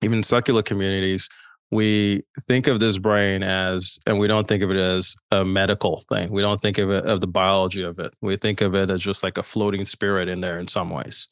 even 0.00 0.22
secular 0.22 0.62
communities, 0.62 1.28
we 1.70 2.22
think 2.46 2.66
of 2.66 2.80
this 2.80 2.96
brain 2.98 3.42
as, 3.42 3.98
and 4.06 4.18
we 4.18 4.26
don't 4.26 4.48
think 4.48 4.62
of 4.62 4.70
it 4.70 4.76
as 4.76 5.16
a 5.30 5.44
medical 5.44 6.02
thing. 6.08 6.30
We 6.30 6.40
don't 6.40 6.60
think 6.60 6.78
of 6.78 6.90
it 6.90 7.04
of 7.04 7.20
the 7.20 7.26
biology 7.26 7.82
of 7.82 7.98
it. 7.98 8.14
We 8.22 8.36
think 8.36 8.60
of 8.60 8.74
it 8.74 8.90
as 8.90 9.02
just 9.02 9.22
like 9.22 9.36
a 9.36 9.42
floating 9.42 9.84
spirit 9.84 10.28
in 10.28 10.40
there 10.40 10.58
in 10.58 10.68
some 10.68 10.88
ways. 10.88 11.28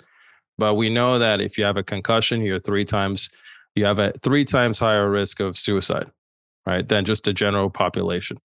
But 0.59 0.75
we 0.75 0.91
know 0.91 1.19
that 1.19 1.41
if 1.41 1.57
you 1.57 1.65
have 1.65 1.77
a 1.77 1.83
concussion, 1.83 2.43
you're 2.43 2.59
three 2.59 2.85
times 2.85 3.31
you 3.75 3.85
have 3.85 3.99
a 3.99 4.13
three 4.23 4.45
times 4.45 4.79
higher 4.79 5.09
risk 5.09 5.41
of 5.41 5.57
suicide, 5.57 6.11
right, 6.67 6.87
than 6.87 7.05
just 7.05 7.25
the 7.25 7.33
general 7.33 7.71
population. 7.71 8.39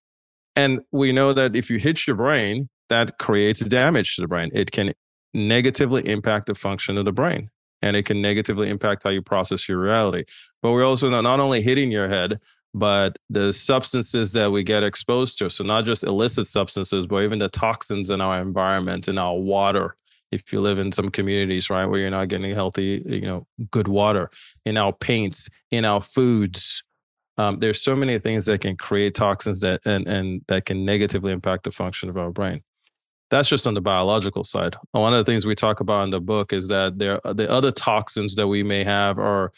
And 0.55 0.81
we 0.91 1.12
know 1.12 1.34
that 1.34 1.55
if 1.55 1.70
you 1.70 1.77
hit 1.79 2.05
your 2.05 2.15
brain, 2.15 2.70
that 2.89 3.17
creates 3.20 3.62
damage 3.62 4.15
to 4.15 4.22
the 4.22 4.27
brain. 4.27 4.51
It 4.53 4.72
can 4.72 4.93
negatively 5.34 6.05
impact 6.08 6.48
the 6.48 6.55
function 6.55 6.98
of 6.98 7.05
the 7.05 7.12
brain 7.12 7.50
and 7.81 7.96
it 7.96 8.05
can 8.05 8.22
negatively 8.22 8.70
impact 8.70 9.03
how 9.03 9.10
you 9.10 9.22
process 9.22 9.67
your 9.67 9.79
reality. 9.79 10.25
But 10.62 10.72
we're 10.72 10.86
also 10.86 11.10
not, 11.10 11.39
only 11.39 11.62
hitting 11.62 11.91
your 11.91 12.08
head, 12.08 12.39
but 12.74 13.17
the 13.29 13.51
substances 13.51 14.34
that 14.34 14.51
we 14.51 14.63
get 14.63 14.84
exposed 14.84 15.38
to. 15.39 15.50
So, 15.50 15.63
not 15.63 15.86
just 15.86 16.03
illicit 16.03 16.48
substances, 16.48 17.05
but 17.05 17.24
even 17.24 17.39
the 17.39 17.50
toxins 17.50 18.10
in 18.10 18.22
our 18.22 18.41
environment, 18.41 19.08
in 19.08 19.17
our 19.17 19.36
water. 19.36 19.96
If 20.31 20.53
you 20.53 20.62
live 20.62 20.79
in 20.79 20.93
some 20.93 21.10
communities, 21.10 21.70
right, 21.70 21.86
where 21.86 22.00
you're 22.00 22.10
not 22.10 22.29
getting 22.29 22.53
healthy, 22.53 23.03
you 23.05 23.22
know, 23.22 23.46
good 23.72 23.89
water, 23.89 24.29
in 24.65 24.77
our 24.77 24.93
paints, 24.93 25.50
in 25.72 25.84
our 25.84 26.00
foods, 26.00 26.84
um, 27.38 27.59
there's 27.59 27.81
so 27.81 27.95
many 27.95 28.19
things 28.19 28.45
that 28.45 28.61
can 28.61 28.75
create 28.75 29.15
toxins 29.15 29.59
that 29.61 29.81
and 29.85 30.07
and 30.07 30.41
that 30.47 30.65
can 30.65 30.85
negatively 30.85 31.31
impact 31.31 31.63
the 31.63 31.71
function 31.71 32.09
of 32.09 32.17
our 32.17 32.31
brain. 32.31 32.61
That's 33.29 33.47
just 33.47 33.65
on 33.65 33.73
the 33.73 33.81
biological 33.81 34.43
side. 34.43 34.75
One 34.91 35.13
of 35.13 35.25
the 35.25 35.31
things 35.31 35.45
we 35.45 35.55
talk 35.55 35.79
about 35.79 36.03
in 36.03 36.09
the 36.09 36.19
book 36.19 36.51
is 36.51 36.67
that 36.67 37.00
there 37.00 37.19
the 37.23 37.50
other 37.50 37.71
toxins 37.71 38.35
that 38.35 38.47
we 38.47 38.63
may 38.63 38.83
have 38.83 39.17
are 39.17 39.51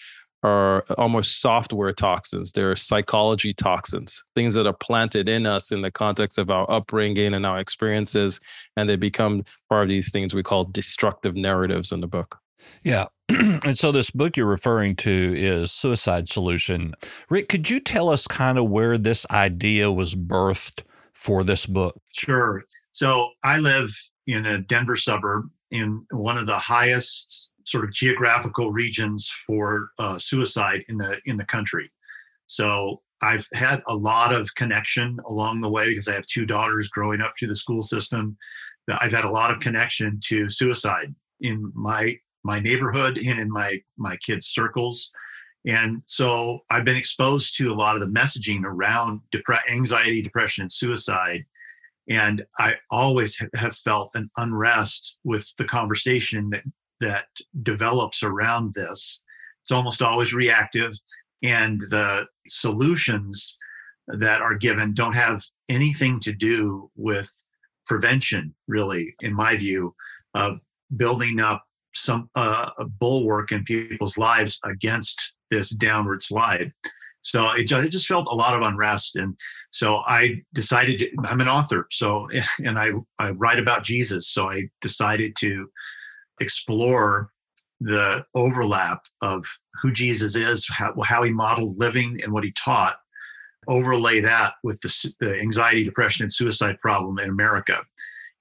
are 0.44 0.84
almost 0.98 1.42
software 1.42 1.94
toxins. 1.94 2.52
They're 2.52 2.76
psychology 2.76 3.54
toxins 3.54 4.24
things 4.36 4.54
that 4.54 4.68
are 4.68 4.74
planted 4.74 5.30
in 5.30 5.46
us 5.46 5.72
in 5.72 5.82
the 5.82 5.92
context 5.92 6.38
of 6.38 6.50
our 6.50 6.70
upbringing 6.70 7.34
and 7.34 7.46
our 7.46 7.60
experiences 7.60 8.40
and 8.76 8.90
they 8.90 8.98
become 8.98 9.44
part 9.70 9.84
of 9.84 9.90
these 9.90 10.12
things 10.12 10.36
we 10.36 10.44
call 10.44 10.66
destructive 10.66 11.36
narratives 11.36 11.92
in 11.92 12.02
the 12.02 12.08
book. 12.08 12.38
Yeah. 12.84 13.08
and 13.30 13.78
so 13.78 13.92
this 13.92 14.12
book 14.12 14.36
you're 14.36 14.46
referring 14.46 14.96
to 14.98 15.34
is 15.36 15.72
Suicide 15.72 16.28
Solution. 16.28 16.94
Rick, 17.30 17.50
could 17.50 17.70
you 17.70 17.80
tell 17.80 18.10
us 18.10 18.28
kind 18.28 18.58
of 18.58 18.70
where 18.70 18.98
this 18.98 19.26
idea 19.32 19.92
was 19.92 20.16
birthed 20.16 20.82
for 21.14 21.44
this 21.44 21.66
book? 21.66 22.00
Sure. 22.12 22.64
So 22.92 23.30
I 23.44 23.60
live 23.60 23.90
in 24.28 24.46
a 24.46 24.60
Denver 24.60 24.98
suburb 24.98 25.50
in 25.72 26.06
one 26.12 26.38
of 26.38 26.48
the 26.48 26.58
highest 26.58 27.50
sort 27.66 27.86
of 27.86 27.92
geographical 27.92 28.72
regions 28.72 29.32
for 29.48 29.90
uh, 29.98 30.20
suicide 30.20 30.84
in 30.90 30.98
the 30.98 31.20
in 31.26 31.38
the 31.38 31.46
country. 31.46 31.90
So 32.48 33.02
I've 33.22 33.48
had 33.54 33.82
a 33.88 33.96
lot 33.96 34.34
of 34.34 34.54
connection 34.56 35.18
along 35.28 35.62
the 35.62 35.70
way 35.70 35.90
because 35.90 36.10
I 36.10 36.14
have 36.14 36.26
two 36.26 36.46
daughters 36.46 36.90
growing 36.90 37.22
up 37.22 37.34
through 37.40 37.48
the 37.48 37.56
school 37.56 37.82
system. 37.82 38.38
I've 38.90 39.14
had 39.14 39.24
a 39.24 39.30
lot 39.30 39.50
of 39.50 39.62
connection 39.62 40.20
to 40.26 40.50
suicide 40.50 41.16
in 41.40 41.72
my 41.74 42.18
my 42.44 42.60
neighborhood 42.60 43.18
and 43.18 43.40
in 43.40 43.50
my 43.50 43.82
my 43.98 44.18
kids' 44.18 44.48
circles. 44.48 45.10
And 45.66 46.04
so 46.08 46.60
I've 46.70 46.86
been 46.86 46.98
exposed 46.98 47.58
to 47.58 47.72
a 47.72 47.74
lot 47.74 47.96
of 47.96 48.02
the 48.02 48.20
messaging 48.20 48.64
around 48.66 49.22
depre- 49.34 49.70
anxiety, 49.70 50.22
depression, 50.22 50.64
and 50.64 50.72
suicide. 50.72 51.46
And 52.10 52.44
I 52.60 52.76
always 52.92 53.42
have 53.56 53.78
felt 53.78 54.12
an 54.14 54.30
unrest 54.36 55.16
with 55.24 55.50
the 55.58 55.64
conversation 55.64 56.50
that 56.50 56.64
that 57.00 57.26
develops 57.64 58.24
around 58.24 58.74
this. 58.74 59.22
It's 59.62 59.72
almost 59.72 60.02
always 60.02 60.34
reactive, 60.34 60.94
and 61.42 61.80
the 61.80 62.28
solutions 62.48 63.58
that 64.08 64.42
are 64.42 64.56
given 64.56 64.94
don't 64.94 65.14
have 65.16 65.44
anything 65.70 66.20
to 66.22 66.34
do 66.34 66.92
with 66.96 67.32
prevention, 67.86 68.54
really, 68.68 69.16
in 69.22 69.34
my 69.34 69.56
view, 69.56 69.96
of 70.34 70.60
building 70.96 71.40
up 71.40 71.64
some 71.94 72.30
uh, 72.36 72.70
a 72.78 72.86
bulwark 72.86 73.52
in 73.52 73.64
people's 73.64 74.18
lives 74.18 74.60
against 74.64 75.36
this 75.52 75.70
downward 75.70 76.24
slide. 76.24 76.72
So 77.22 77.52
it 77.52 77.66
just, 77.66 77.86
it 77.86 77.90
just 77.90 78.08
felt 78.08 78.28
a 78.30 78.36
lot 78.36 78.54
of 78.54 78.62
unrest, 78.62 79.16
and 79.16 79.36
so 79.72 79.98
I 80.08 80.42
decided 80.54 81.00
to, 81.00 81.12
I'm 81.24 81.40
an 81.40 81.48
author, 81.48 81.88
so 81.92 82.28
and 82.64 82.78
I 82.78 82.92
I 83.20 83.32
write 83.32 83.60
about 83.60 83.84
Jesus, 83.84 84.28
so 84.28 84.50
I 84.50 84.70
decided 84.82 85.36
to 85.38 85.70
explore 86.42 87.30
the 87.80 88.26
overlap 88.34 89.06
of 89.22 89.46
who 89.82 89.92
Jesus 89.92 90.36
is, 90.36 90.68
how, 90.70 90.94
how 91.04 91.24
he 91.24 91.32
modeled 91.32 91.78
living, 91.78 92.20
and 92.24 92.32
what 92.32 92.44
he 92.44 92.54
taught. 92.54 92.98
Overlay 93.68 94.20
that 94.22 94.54
with 94.64 94.80
the, 94.82 95.14
the 95.20 95.40
anxiety, 95.40 95.84
depression, 95.84 96.24
and 96.24 96.34
suicide 96.34 96.80
problem 96.82 97.20
in 97.20 97.30
America, 97.30 97.82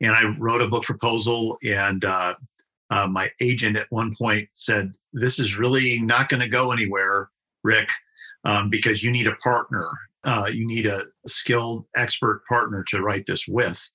and 0.00 0.10
I 0.10 0.24
wrote 0.38 0.60
a 0.60 0.68
book 0.68 0.82
proposal 0.82 1.58
and 1.64 2.04
uh, 2.04 2.34
uh, 2.92 3.08
my 3.08 3.30
agent 3.40 3.76
at 3.76 3.86
one 3.88 4.14
point 4.14 4.48
said, 4.52 4.92
This 5.14 5.38
is 5.38 5.56
really 5.56 6.00
not 6.00 6.28
going 6.28 6.42
to 6.42 6.48
go 6.48 6.72
anywhere, 6.72 7.30
Rick, 7.64 7.88
um, 8.44 8.68
because 8.68 9.02
you 9.02 9.10
need 9.10 9.26
a 9.26 9.34
partner. 9.36 9.88
Uh, 10.24 10.48
you 10.52 10.66
need 10.66 10.84
a 10.84 11.04
skilled 11.26 11.86
expert 11.96 12.42
partner 12.46 12.84
to 12.88 13.00
write 13.00 13.24
this 13.26 13.48
with. 13.48 13.90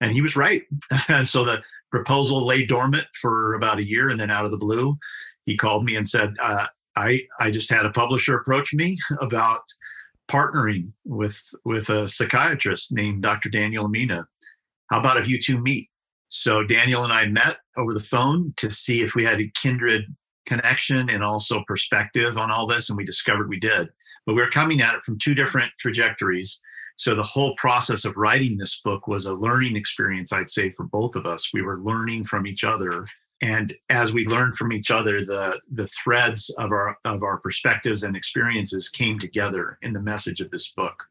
And 0.00 0.12
he 0.12 0.22
was 0.22 0.36
right. 0.36 0.62
and 1.08 1.28
so 1.28 1.44
the 1.44 1.60
proposal 1.90 2.46
lay 2.46 2.64
dormant 2.64 3.06
for 3.20 3.54
about 3.54 3.78
a 3.78 3.84
year. 3.84 4.10
And 4.10 4.18
then 4.18 4.30
out 4.30 4.44
of 4.44 4.52
the 4.52 4.58
blue, 4.58 4.96
he 5.44 5.56
called 5.56 5.84
me 5.84 5.96
and 5.96 6.08
said, 6.08 6.34
uh, 6.40 6.66
I, 6.94 7.20
I 7.40 7.50
just 7.50 7.68
had 7.68 7.84
a 7.84 7.90
publisher 7.90 8.36
approach 8.36 8.72
me 8.72 8.96
about 9.20 9.62
partnering 10.30 10.90
with 11.04 11.40
with 11.64 11.88
a 11.88 12.08
psychiatrist 12.08 12.92
named 12.92 13.22
Dr. 13.22 13.48
Daniel 13.48 13.88
Emina. 13.88 14.24
How 14.90 15.00
about 15.00 15.18
if 15.18 15.28
you 15.28 15.40
two 15.40 15.58
meet? 15.58 15.88
So 16.28 16.64
Daniel 16.64 17.04
and 17.04 17.12
I 17.12 17.26
met 17.26 17.58
over 17.76 17.92
the 17.92 18.00
phone 18.00 18.52
to 18.56 18.70
see 18.70 19.02
if 19.02 19.14
we 19.14 19.24
had 19.24 19.40
a 19.40 19.50
kindred 19.54 20.04
connection 20.46 21.10
and 21.10 21.22
also 21.22 21.62
perspective 21.66 22.38
on 22.38 22.50
all 22.50 22.66
this, 22.66 22.88
and 22.88 22.96
we 22.96 23.04
discovered 23.04 23.48
we 23.48 23.58
did. 23.58 23.88
But 24.24 24.34
we 24.34 24.42
were 24.42 24.50
coming 24.50 24.80
at 24.80 24.94
it 24.94 25.04
from 25.04 25.18
two 25.18 25.34
different 25.34 25.70
trajectories. 25.78 26.60
So 26.96 27.14
the 27.14 27.22
whole 27.22 27.54
process 27.56 28.04
of 28.04 28.16
writing 28.16 28.56
this 28.56 28.80
book 28.82 29.06
was 29.06 29.26
a 29.26 29.32
learning 29.32 29.76
experience, 29.76 30.32
I'd 30.32 30.50
say, 30.50 30.70
for 30.70 30.84
both 30.84 31.14
of 31.14 31.26
us. 31.26 31.50
We 31.52 31.62
were 31.62 31.78
learning 31.80 32.24
from 32.24 32.46
each 32.46 32.64
other. 32.64 33.06
And 33.42 33.74
as 33.90 34.12
we 34.12 34.24
learned 34.24 34.56
from 34.56 34.72
each 34.72 34.90
other, 34.90 35.24
the 35.24 35.60
the 35.70 35.88
threads 35.88 36.48
of 36.56 36.70
our 36.72 36.96
of 37.04 37.22
our 37.22 37.38
perspectives 37.38 38.02
and 38.02 38.16
experiences 38.16 38.88
came 38.88 39.18
together 39.18 39.78
in 39.82 39.92
the 39.92 40.02
message 40.02 40.40
of 40.40 40.50
this 40.50 40.72
book. 40.72 41.04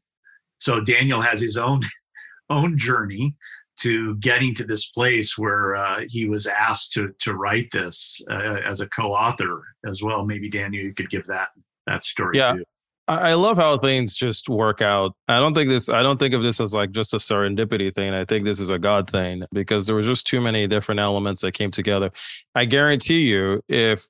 So 0.58 0.82
Daniel 0.82 1.22
has 1.22 1.40
his 1.40 1.56
own 1.56 1.82
own 2.50 2.78
journey 2.78 3.36
to 3.80 4.16
getting 4.16 4.54
to 4.56 4.64
this 4.64 4.88
place 4.88 5.38
where 5.38 5.76
uh, 5.76 6.02
he 6.08 6.28
was 6.28 6.48
asked 6.48 6.94
to 6.94 7.14
to 7.20 7.34
write 7.34 7.70
this 7.72 8.22
uh, 8.30 8.60
as 8.64 8.80
a 8.80 8.88
co-author 8.88 9.64
as 9.86 10.02
well. 10.02 10.26
Maybe 10.26 10.50
Daniel, 10.50 10.84
you 10.84 10.94
could 10.94 11.10
give 11.10 11.26
that 11.26 11.50
that 11.88 12.04
story 12.04 12.38
yeah. 12.38 12.54
too. 12.54 12.64
I 13.08 13.36
love 13.36 13.58
how 13.58 13.78
things 13.78 14.18
just 14.18 14.50
work 14.50 14.82
out. 14.82 15.16
I 15.28 15.40
don't 15.40 15.54
think 15.54 15.70
this. 15.70 15.90
I 15.90 16.02
don't 16.02 16.18
think 16.18 16.34
of 16.34 16.42
this 16.42 16.60
as 16.60 16.74
like 16.74 16.92
just 16.92 17.14
a 17.14 17.18
serendipity 17.18 17.94
thing. 17.94 18.14
I 18.16 18.26
think 18.26 18.46
this 18.46 18.60
is 18.60 18.72
a 18.72 18.80
God 18.80 19.10
thing 19.10 19.44
because 19.54 19.86
there 19.86 19.96
were 19.96 20.04
just 20.04 20.26
too 20.26 20.42
many 20.42 20.66
different 20.66 21.00
elements 21.00 21.44
that 21.44 21.52
came 21.52 21.70
together. 21.70 22.10
I 22.56 22.66
guarantee 22.66 23.20
you, 23.20 23.62
if 23.68 24.08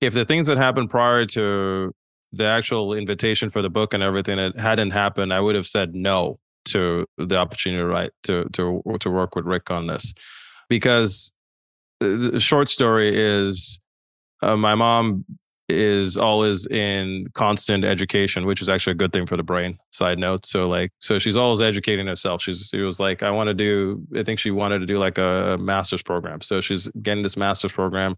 if 0.00 0.14
the 0.14 0.24
things 0.24 0.46
that 0.46 0.56
happened 0.56 0.88
prior 0.88 1.26
to 1.26 1.94
the 2.32 2.44
actual 2.44 2.94
invitation 2.94 3.50
for 3.50 3.60
the 3.60 3.68
book 3.68 3.92
and 3.92 4.02
everything 4.02 4.38
that 4.38 4.58
hadn't 4.58 4.92
happened, 4.92 5.32
I 5.32 5.40
would 5.40 5.54
have 5.54 5.66
said 5.66 5.94
no 5.94 6.38
to 6.72 7.06
the 7.18 7.36
opportunity 7.36 7.82
right 7.82 8.10
to 8.24 8.44
to 8.52 8.82
to 9.00 9.10
work 9.10 9.34
with 9.34 9.44
Rick 9.44 9.70
on 9.70 9.86
this 9.86 10.14
because 10.68 11.32
the 12.00 12.38
short 12.38 12.68
story 12.68 13.12
is 13.14 13.80
uh, 14.42 14.56
my 14.56 14.74
mom 14.74 15.24
is 15.68 16.16
always 16.16 16.66
in 16.68 17.26
constant 17.34 17.84
education, 17.84 18.46
which 18.46 18.62
is 18.62 18.68
actually 18.68 18.92
a 18.92 18.96
good 18.96 19.12
thing 19.12 19.26
for 19.26 19.36
the 19.36 19.42
brain. 19.42 19.78
Side 19.90 20.18
note. 20.18 20.46
So 20.46 20.68
like, 20.68 20.92
so 20.98 21.18
she's 21.18 21.36
always 21.36 21.60
educating 21.60 22.06
herself. 22.06 22.42
She's 22.42 22.68
she 22.72 22.80
was 22.80 22.98
like, 22.98 23.22
I 23.22 23.30
want 23.30 23.48
to 23.48 23.54
do. 23.54 24.02
I 24.16 24.22
think 24.22 24.38
she 24.38 24.50
wanted 24.50 24.78
to 24.78 24.86
do 24.86 24.98
like 24.98 25.18
a 25.18 25.58
master's 25.60 26.02
program. 26.02 26.40
So 26.40 26.60
she's 26.60 26.88
getting 27.02 27.22
this 27.22 27.36
master's 27.36 27.72
program, 27.72 28.16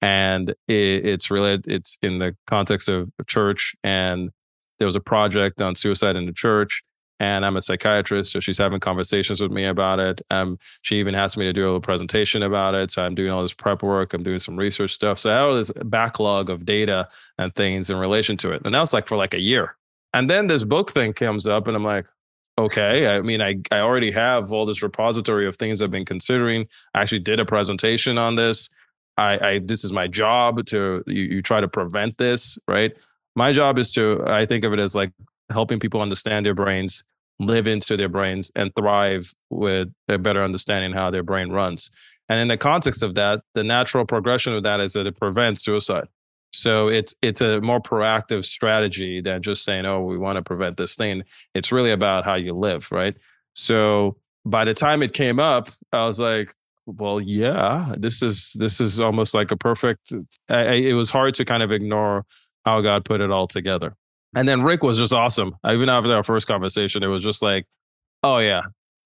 and 0.00 0.50
it, 0.68 1.06
it's 1.06 1.30
really 1.30 1.60
it's 1.66 1.98
in 2.02 2.18
the 2.18 2.36
context 2.46 2.88
of 2.88 3.10
church. 3.26 3.74
And 3.82 4.30
there 4.78 4.86
was 4.86 4.96
a 4.96 5.00
project 5.00 5.60
on 5.60 5.74
suicide 5.74 6.16
in 6.16 6.26
the 6.26 6.32
church, 6.32 6.82
and 7.18 7.46
I'm 7.46 7.56
a 7.56 7.62
psychiatrist, 7.62 8.32
so 8.32 8.40
she's 8.40 8.58
having 8.58 8.80
conversations 8.80 9.40
with 9.40 9.50
me 9.50 9.64
about 9.64 9.98
it. 9.98 10.20
Um, 10.30 10.58
she 10.82 10.96
even 10.96 11.14
asked 11.14 11.36
me 11.36 11.44
to 11.46 11.52
do 11.52 11.64
a 11.64 11.66
little 11.66 11.80
presentation 11.80 12.42
about 12.42 12.74
it. 12.74 12.90
So 12.90 13.02
I'm 13.02 13.14
doing 13.14 13.30
all 13.30 13.42
this 13.42 13.54
prep 13.54 13.82
work. 13.82 14.12
I'm 14.12 14.22
doing 14.22 14.38
some 14.38 14.56
research 14.56 14.92
stuff. 14.92 15.18
So 15.18 15.30
I 15.30 15.46
have 15.46 15.54
this 15.54 15.70
backlog 15.84 16.50
of 16.50 16.66
data 16.66 17.08
and 17.38 17.54
things 17.54 17.88
in 17.88 17.96
relation 17.96 18.36
to 18.38 18.52
it. 18.52 18.62
And 18.64 18.74
that 18.74 18.80
was 18.80 18.92
like 18.92 19.06
for 19.06 19.16
like 19.16 19.34
a 19.34 19.40
year. 19.40 19.76
And 20.12 20.30
then 20.30 20.46
this 20.46 20.64
book 20.64 20.90
thing 20.90 21.12
comes 21.12 21.46
up, 21.46 21.66
and 21.66 21.76
I'm 21.76 21.84
like, 21.84 22.06
okay. 22.58 23.16
I 23.16 23.20
mean, 23.22 23.40
I 23.40 23.56
I 23.70 23.80
already 23.80 24.10
have 24.10 24.52
all 24.52 24.66
this 24.66 24.82
repository 24.82 25.46
of 25.46 25.56
things 25.56 25.82
I've 25.82 25.90
been 25.90 26.04
considering. 26.04 26.66
I 26.94 27.02
actually 27.02 27.20
did 27.20 27.40
a 27.40 27.44
presentation 27.44 28.18
on 28.18 28.36
this. 28.36 28.70
I, 29.18 29.38
I 29.38 29.58
this 29.60 29.84
is 29.84 29.92
my 29.92 30.06
job 30.06 30.64
to 30.66 31.02
you, 31.06 31.22
you 31.22 31.42
try 31.42 31.60
to 31.60 31.68
prevent 31.68 32.18
this, 32.18 32.58
right? 32.68 32.92
My 33.34 33.52
job 33.52 33.78
is 33.78 33.92
to 33.92 34.22
I 34.26 34.46
think 34.46 34.64
of 34.64 34.72
it 34.72 34.78
as 34.78 34.94
like 34.94 35.12
helping 35.50 35.80
people 35.80 36.00
understand 36.00 36.44
their 36.46 36.54
brains, 36.54 37.04
live 37.38 37.66
into 37.66 37.96
their 37.96 38.08
brains, 38.08 38.50
and 38.56 38.74
thrive 38.74 39.32
with 39.50 39.92
a 40.08 40.18
better 40.18 40.42
understanding 40.42 40.92
how 40.92 41.10
their 41.10 41.22
brain 41.22 41.50
runs. 41.50 41.90
And 42.28 42.40
in 42.40 42.48
the 42.48 42.56
context 42.56 43.02
of 43.02 43.14
that, 43.14 43.42
the 43.54 43.62
natural 43.62 44.04
progression 44.04 44.52
of 44.52 44.62
that 44.64 44.80
is 44.80 44.94
that 44.94 45.06
it 45.06 45.18
prevents 45.18 45.62
suicide. 45.62 46.08
So 46.52 46.88
it's 46.88 47.14
it's 47.22 47.40
a 47.40 47.60
more 47.60 47.80
proactive 47.80 48.44
strategy 48.44 49.20
than 49.20 49.42
just 49.42 49.64
saying, 49.64 49.84
"Oh, 49.84 50.00
we 50.00 50.16
want 50.16 50.36
to 50.36 50.42
prevent 50.42 50.76
this 50.76 50.96
thing." 50.96 51.22
It's 51.54 51.70
really 51.70 51.90
about 51.92 52.24
how 52.24 52.34
you 52.34 52.54
live, 52.54 52.90
right? 52.90 53.14
So 53.54 54.16
by 54.44 54.64
the 54.64 54.74
time 54.74 55.02
it 55.02 55.12
came 55.12 55.38
up, 55.38 55.68
I 55.92 56.06
was 56.06 56.18
like, 56.18 56.54
"Well, 56.86 57.20
yeah, 57.20 57.94
this 57.98 58.22
is 58.22 58.54
this 58.58 58.80
is 58.80 59.00
almost 59.00 59.34
like 59.34 59.50
a 59.50 59.56
perfect." 59.56 60.12
I, 60.48 60.74
it 60.74 60.94
was 60.94 61.10
hard 61.10 61.34
to 61.34 61.44
kind 61.44 61.62
of 61.62 61.72
ignore 61.72 62.24
how 62.64 62.80
God 62.80 63.04
put 63.04 63.20
it 63.20 63.30
all 63.30 63.46
together. 63.46 63.94
And 64.34 64.48
then 64.48 64.62
Rick 64.62 64.82
was 64.82 64.98
just 64.98 65.12
awesome. 65.12 65.56
Even 65.68 65.88
after 65.88 66.12
our 66.12 66.22
first 66.22 66.46
conversation, 66.46 67.02
it 67.02 67.08
was 67.08 67.22
just 67.22 67.42
like, 67.42 67.66
oh 68.22 68.38
yeah, 68.38 68.62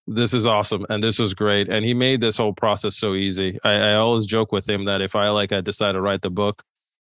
this 0.07 0.35
is 0.35 0.47
awesome 0.47 0.85
and 0.89 1.03
this 1.03 1.19
was 1.19 1.35
great. 1.35 1.69
And 1.69 1.85
he 1.85 1.95
made 1.95 2.21
this 2.21 2.37
whole 2.37 2.53
process 2.53 2.97
so 2.97 3.15
easy. 3.15 3.59
I, 3.65 3.73
I 3.73 3.95
always 3.95 4.27
joke 4.27 4.53
with 4.53 4.69
him 4.69 4.85
that 4.85 5.01
if 5.01 5.15
I 5.15 5.29
like 5.29 5.53
I 5.53 5.61
decide 5.61 5.93
to 5.93 6.01
write 6.01 6.23
the 6.23 6.31
book 6.31 6.63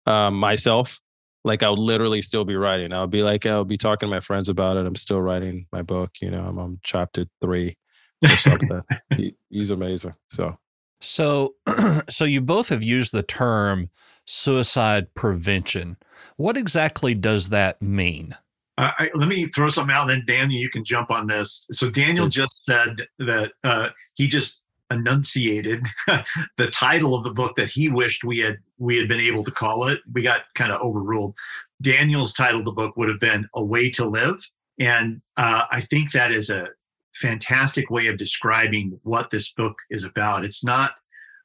um, 0.06 0.36
myself, 0.36 1.00
like 1.46 1.64
I 1.64 1.70
would 1.70 1.80
literally 1.80 2.22
still 2.22 2.44
be 2.44 2.56
writing. 2.56 2.92
I 2.92 3.02
would 3.02 3.10
be 3.10 3.24
like, 3.24 3.46
I'll 3.46 3.64
be 3.64 3.78
talking 3.78 4.08
to 4.08 4.12
my 4.12 4.20
friends 4.20 4.50
about 4.50 4.78
it. 4.78 4.86
I'm 4.86 4.96
still 4.96 5.22
writing 5.22 5.68
my 5.72 5.82
book. 5.82 6.12
You 6.22 6.32
know, 6.32 6.46
I'm 6.46 6.60
on 6.60 6.80
chapter 6.84 7.26
three 7.42 7.78
or 8.24 8.36
something. 8.36 8.82
he, 9.16 9.36
he's 9.50 9.72
amazing. 9.72 10.16
So, 10.30 10.58
so, 11.00 11.56
so 12.10 12.26
you 12.26 12.42
both 12.42 12.70
have 12.70 12.84
used 12.84 13.14
the 13.14 13.24
term 13.24 13.90
suicide 14.30 15.14
prevention. 15.16 15.98
What 16.38 16.56
exactly 16.56 17.16
does 17.16 17.50
that 17.50 17.82
mean? 17.82 18.36
Uh, 18.78 18.92
I, 18.98 19.10
let 19.16 19.28
me 19.28 19.48
throw 19.48 19.70
something 19.70 19.94
out, 19.94 20.10
and 20.10 20.22
then 20.22 20.26
Daniel, 20.26 20.62
you 20.62 20.70
can 20.70 20.84
jump 20.84 21.12
on 21.12 21.28
this. 21.28 21.66
So 21.72 21.90
Daniel 21.90 22.30
just 22.30 22.64
said 22.64 23.02
that 23.18 23.52
uh, 23.64 23.90
he 24.14 24.28
just 24.28 24.68
enunciated 24.92 25.84
the 26.58 26.68
title 26.72 27.14
of 27.14 27.24
the 27.24 27.34
book 27.34 27.56
that 27.56 27.70
he 27.70 27.90
wished 27.90 28.24
we 28.24 28.40
had 28.40 28.58
we 28.78 28.98
had 28.98 29.08
been 29.08 29.20
able 29.20 29.44
to 29.44 29.52
call 29.52 29.88
it. 29.88 30.00
We 30.14 30.22
got 30.22 30.44
kind 30.56 30.72
of 30.72 30.82
overruled. 30.82 31.36
Daniel's 31.82 32.34
title 32.34 32.60
of 32.60 32.66
the 32.66 32.72
book 32.72 32.96
would 32.98 33.10
have 33.10 33.20
been 33.20 33.48
"A 33.56 33.64
Way 33.64 33.90
to 33.92 34.06
Live," 34.06 34.40
and 34.80 35.22
uh, 35.38 35.66
I 35.72 35.82
think 35.82 36.12
that 36.12 36.32
is 36.32 36.50
a 36.50 36.70
fantastic 37.16 37.90
way 37.90 38.08
of 38.08 38.18
describing 38.18 38.98
what 39.04 39.30
this 39.30 39.52
book 39.52 39.76
is 39.90 40.04
about. 40.04 40.46
It's 40.46 40.64
not 40.64 40.92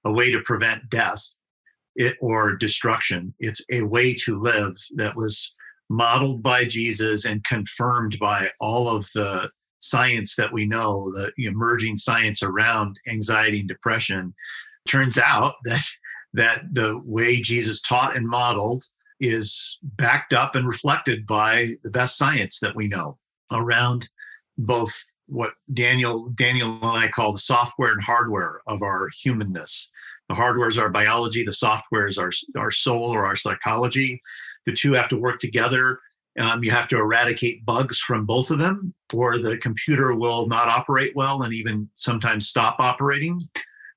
a 0.05 0.13
way 0.13 0.31
to 0.31 0.41
prevent 0.43 0.89
death 0.91 1.27
it, 1.97 2.17
or 2.21 2.57
destruction. 2.57 3.35
It's 3.41 3.65
a 3.71 3.83
way 3.83 4.15
to 4.25 4.39
live 4.39 4.77
that 4.97 5.17
was 5.17 5.55
modeled 5.91 6.43
by 6.43 6.65
Jesus 6.65 7.25
and 7.25 7.45
confirmed 7.45 8.19
by 8.19 8.51
all 8.61 8.89
of 8.89 9.09
the 9.15 9.51
science 9.81 10.35
that 10.37 10.53
we 10.53 10.67
know, 10.67 11.11
the 11.13 11.31
emerging 11.37 11.97
science 11.97 12.43
around 12.43 12.99
anxiety 13.07 13.61
and 13.61 13.69
depression. 13.69 14.35
Turns 14.87 15.19
out 15.19 15.55
that 15.65 15.85
that 16.33 16.63
the 16.73 17.01
way 17.05 17.41
Jesus 17.41 17.81
taught 17.81 18.17
and 18.17 18.27
modeled 18.27 18.85
is 19.21 19.79
backed 19.83 20.33
up 20.33 20.57
and 20.57 20.67
reflected 20.67 21.27
by 21.27 21.75
the 21.85 21.91
best 21.91 22.19
science 22.19 22.59
that 22.59 22.75
we 22.75 22.89
know 22.89 23.17
around 23.53 24.09
both 24.59 24.93
what 25.27 25.53
Daniel 25.73 26.29
Daniel 26.31 26.79
and 26.83 27.05
I 27.05 27.09
call 27.09 27.33
the 27.33 27.39
software 27.39 27.93
and 27.93 28.03
hardware 28.03 28.61
of 28.67 28.83
our 28.83 29.09
humanness. 29.23 29.89
The 30.29 30.35
hardware 30.35 30.69
is 30.69 30.79
our 30.79 30.89
biology, 30.89 31.45
the 31.45 31.53
software 31.53 32.07
is 32.07 32.19
our, 32.19 32.31
our 32.57 32.71
soul 32.71 33.05
or 33.05 33.27
our 33.27 33.37
psychology. 33.37 34.21
The 34.67 34.73
two 34.73 34.93
have 34.93 35.09
to 35.09 35.17
work 35.17 35.39
together. 35.39 36.01
Um, 36.39 36.65
you 36.65 36.71
have 36.71 36.89
to 36.89 36.97
eradicate 36.97 37.65
bugs 37.65 38.01
from 38.01 38.27
both 38.27 38.51
of 38.51 38.59
them, 38.59 38.93
or 39.13 39.39
the 39.39 39.57
computer 39.59 40.15
will 40.15 40.47
not 40.49 40.69
operate 40.69 41.15
well 41.15 41.43
and 41.43 41.55
even 41.55 41.89
sometimes 41.97 42.49
stop 42.49 42.77
operating. 42.81 43.41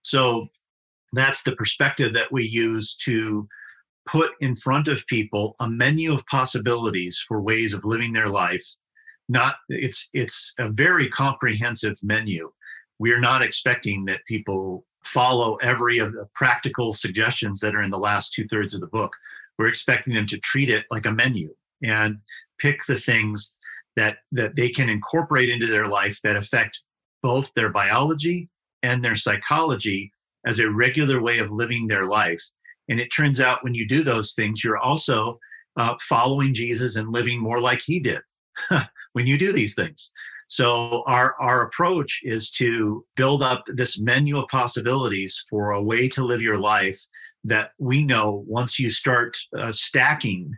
So 0.03 0.47
that's 1.13 1.43
the 1.43 1.53
perspective 1.53 2.13
that 2.13 2.31
we 2.31 2.45
use 2.45 2.95
to 2.97 3.47
put 4.05 4.31
in 4.39 4.55
front 4.55 4.87
of 4.87 5.05
people 5.07 5.55
a 5.59 5.69
menu 5.69 6.13
of 6.13 6.25
possibilities 6.27 7.23
for 7.27 7.41
ways 7.41 7.73
of 7.73 7.83
living 7.83 8.13
their 8.13 8.27
life 8.27 8.65
not 9.29 9.55
it's 9.69 10.09
it's 10.13 10.53
a 10.59 10.69
very 10.69 11.07
comprehensive 11.09 11.95
menu 12.03 12.49
we're 12.99 13.19
not 13.19 13.41
expecting 13.41 14.05
that 14.05 14.21
people 14.27 14.85
follow 15.07 15.55
every 15.55 15.97
of 15.97 16.13
the 16.13 16.27
practical 16.35 16.93
suggestions 16.93 17.59
that 17.59 17.75
are 17.75 17.81
in 17.81 17.89
the 17.89 17.97
last 17.97 18.33
two 18.33 18.43
thirds 18.43 18.73
of 18.73 18.81
the 18.81 18.87
book. 18.87 19.15
We're 19.57 19.67
expecting 19.67 20.13
them 20.13 20.27
to 20.27 20.39
treat 20.39 20.69
it 20.69 20.85
like 20.91 21.05
a 21.05 21.11
menu 21.11 21.53
and 21.83 22.17
pick 22.59 22.85
the 22.85 22.97
things 22.97 23.57
that 23.95 24.17
that 24.31 24.55
they 24.55 24.69
can 24.69 24.89
incorporate 24.89 25.49
into 25.49 25.67
their 25.67 25.85
life 25.85 26.19
that 26.23 26.35
affect 26.35 26.81
both 27.23 27.51
their 27.53 27.69
biology 27.69 28.49
and 28.83 29.03
their 29.03 29.15
psychology 29.15 30.11
as 30.45 30.59
a 30.59 30.69
regular 30.69 31.21
way 31.21 31.39
of 31.39 31.51
living 31.51 31.87
their 31.87 32.03
life. 32.03 32.43
And 32.89 32.99
it 32.99 33.09
turns 33.09 33.41
out 33.41 33.63
when 33.63 33.73
you 33.73 33.87
do 33.87 34.03
those 34.03 34.33
things, 34.33 34.63
you're 34.63 34.77
also 34.77 35.39
uh, 35.77 35.95
following 36.01 36.53
Jesus 36.53 36.95
and 36.95 37.11
living 37.11 37.39
more 37.39 37.59
like 37.59 37.81
he 37.81 37.99
did 37.99 38.21
when 39.13 39.27
you 39.27 39.37
do 39.37 39.51
these 39.51 39.75
things. 39.75 40.11
So 40.47 41.03
our 41.07 41.35
our 41.41 41.63
approach 41.63 42.21
is 42.23 42.49
to 42.51 43.05
build 43.15 43.43
up 43.43 43.63
this 43.67 43.99
menu 43.99 44.37
of 44.37 44.47
possibilities 44.47 45.43
for 45.49 45.71
a 45.71 45.83
way 45.83 46.07
to 46.09 46.23
live 46.23 46.41
your 46.41 46.57
life 46.57 46.99
that 47.43 47.71
we 47.79 48.03
know 48.03 48.43
once 48.47 48.79
you 48.79 48.89
start 48.89 49.37
uh, 49.57 49.71
stacking 49.71 50.51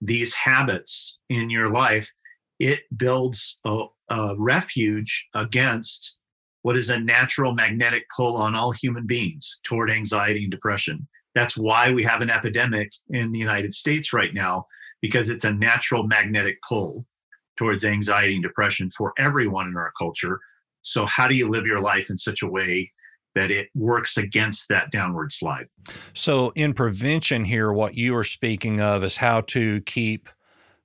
these 0.00 0.34
habits 0.34 1.18
in 1.28 1.50
your 1.50 1.68
life, 1.68 2.10
it 2.58 2.80
builds 2.96 3.58
a, 3.64 3.84
a 4.10 4.34
refuge 4.38 5.26
against 5.34 6.14
what 6.62 6.76
is 6.76 6.90
a 6.90 7.00
natural 7.00 7.54
magnetic 7.54 8.04
pull 8.14 8.36
on 8.36 8.54
all 8.54 8.70
human 8.70 9.06
beings 9.06 9.58
toward 9.64 9.90
anxiety 9.90 10.42
and 10.42 10.50
depression. 10.50 11.06
That's 11.34 11.56
why 11.56 11.92
we 11.92 12.02
have 12.04 12.20
an 12.20 12.30
epidemic 12.30 12.92
in 13.10 13.32
the 13.32 13.38
United 13.38 13.72
States 13.72 14.12
right 14.12 14.34
now, 14.34 14.66
because 15.00 15.28
it's 15.28 15.44
a 15.44 15.52
natural 15.52 16.06
magnetic 16.06 16.58
pull 16.68 17.06
towards 17.56 17.84
anxiety 17.84 18.34
and 18.34 18.42
depression 18.42 18.90
for 18.90 19.12
everyone 19.18 19.68
in 19.68 19.76
our 19.76 19.92
culture. 19.98 20.40
So, 20.82 21.06
how 21.06 21.28
do 21.28 21.36
you 21.36 21.48
live 21.48 21.66
your 21.66 21.80
life 21.80 22.10
in 22.10 22.18
such 22.18 22.42
a 22.42 22.48
way 22.48 22.90
that 23.34 23.50
it 23.50 23.68
works 23.74 24.16
against 24.16 24.68
that 24.68 24.90
downward 24.90 25.32
slide? 25.32 25.68
So, 26.14 26.50
in 26.54 26.74
prevention, 26.74 27.44
here, 27.44 27.72
what 27.72 27.94
you 27.94 28.16
are 28.16 28.24
speaking 28.24 28.80
of 28.80 29.04
is 29.04 29.16
how 29.16 29.42
to 29.42 29.80
keep 29.82 30.28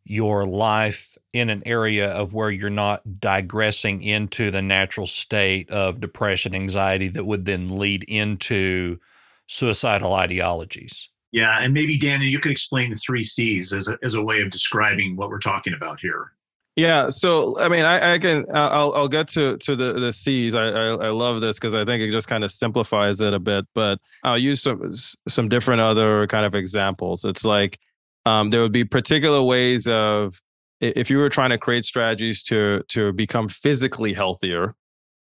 your 0.09 0.45
life 0.45 1.17
in 1.33 1.49
an 1.49 1.61
area 1.65 2.09
of 2.11 2.33
where 2.33 2.49
you're 2.49 2.69
not 2.69 3.19
digressing 3.19 4.01
into 4.01 4.49
the 4.51 4.61
natural 4.61 5.05
state 5.05 5.69
of 5.69 5.99
depression, 5.99 6.55
anxiety 6.55 7.09
that 7.09 7.25
would 7.25 7.45
then 7.45 7.77
lead 7.77 8.03
into 8.05 8.99
suicidal 9.47 10.13
ideologies. 10.13 11.09
Yeah, 11.31 11.59
and 11.59 11.73
maybe 11.73 11.97
Daniel, 11.97 12.29
you 12.29 12.39
could 12.39 12.51
explain 12.51 12.89
the 12.89 12.95
three 12.95 13.23
C's 13.23 13.73
as 13.73 13.89
a, 13.89 13.97
as 14.01 14.13
a 14.13 14.21
way 14.21 14.41
of 14.41 14.49
describing 14.49 15.15
what 15.15 15.29
we're 15.29 15.39
talking 15.39 15.73
about 15.73 15.99
here. 15.99 16.31
Yeah, 16.77 17.09
so 17.09 17.59
I 17.59 17.69
mean, 17.69 17.85
I, 17.85 18.13
I 18.13 18.19
can 18.19 18.45
I'll 18.53 18.93
I'll 18.93 19.07
get 19.07 19.27
to 19.29 19.57
to 19.57 19.75
the 19.75 19.93
the 19.93 20.13
C's. 20.13 20.53
I 20.53 20.67
I, 20.67 20.85
I 21.07 21.09
love 21.09 21.41
this 21.41 21.57
because 21.57 21.73
I 21.73 21.83
think 21.83 22.03
it 22.03 22.11
just 22.11 22.27
kind 22.27 22.43
of 22.43 22.51
simplifies 22.51 23.19
it 23.19 23.33
a 23.33 23.39
bit. 23.39 23.65
But 23.73 23.99
I'll 24.23 24.37
use 24.37 24.61
some 24.61 24.93
some 25.27 25.49
different 25.49 25.81
other 25.81 26.27
kind 26.27 26.45
of 26.45 26.53
examples. 26.53 27.25
It's 27.25 27.43
like 27.43 27.79
um, 28.27 28.51
there 28.51 28.61
would 28.61 28.71
be 28.71 28.83
particular 28.83 29.41
ways 29.41 29.87
of 29.87 30.39
if 30.79 31.09
you 31.09 31.17
were 31.17 31.29
trying 31.29 31.49
to 31.49 31.57
create 31.57 31.83
strategies 31.83 32.43
to 32.43 32.83
to 32.89 33.11
become 33.11 33.47
physically 33.47 34.13
healthier, 34.13 34.75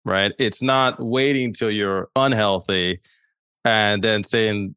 right? 0.06 0.34
It's 0.38 0.62
not 0.62 1.00
waiting 1.00 1.54
till 1.54 1.72
you're 1.72 2.10
unhealthy 2.16 3.00
and 3.66 4.04
then 4.04 4.24
saying, 4.24 4.76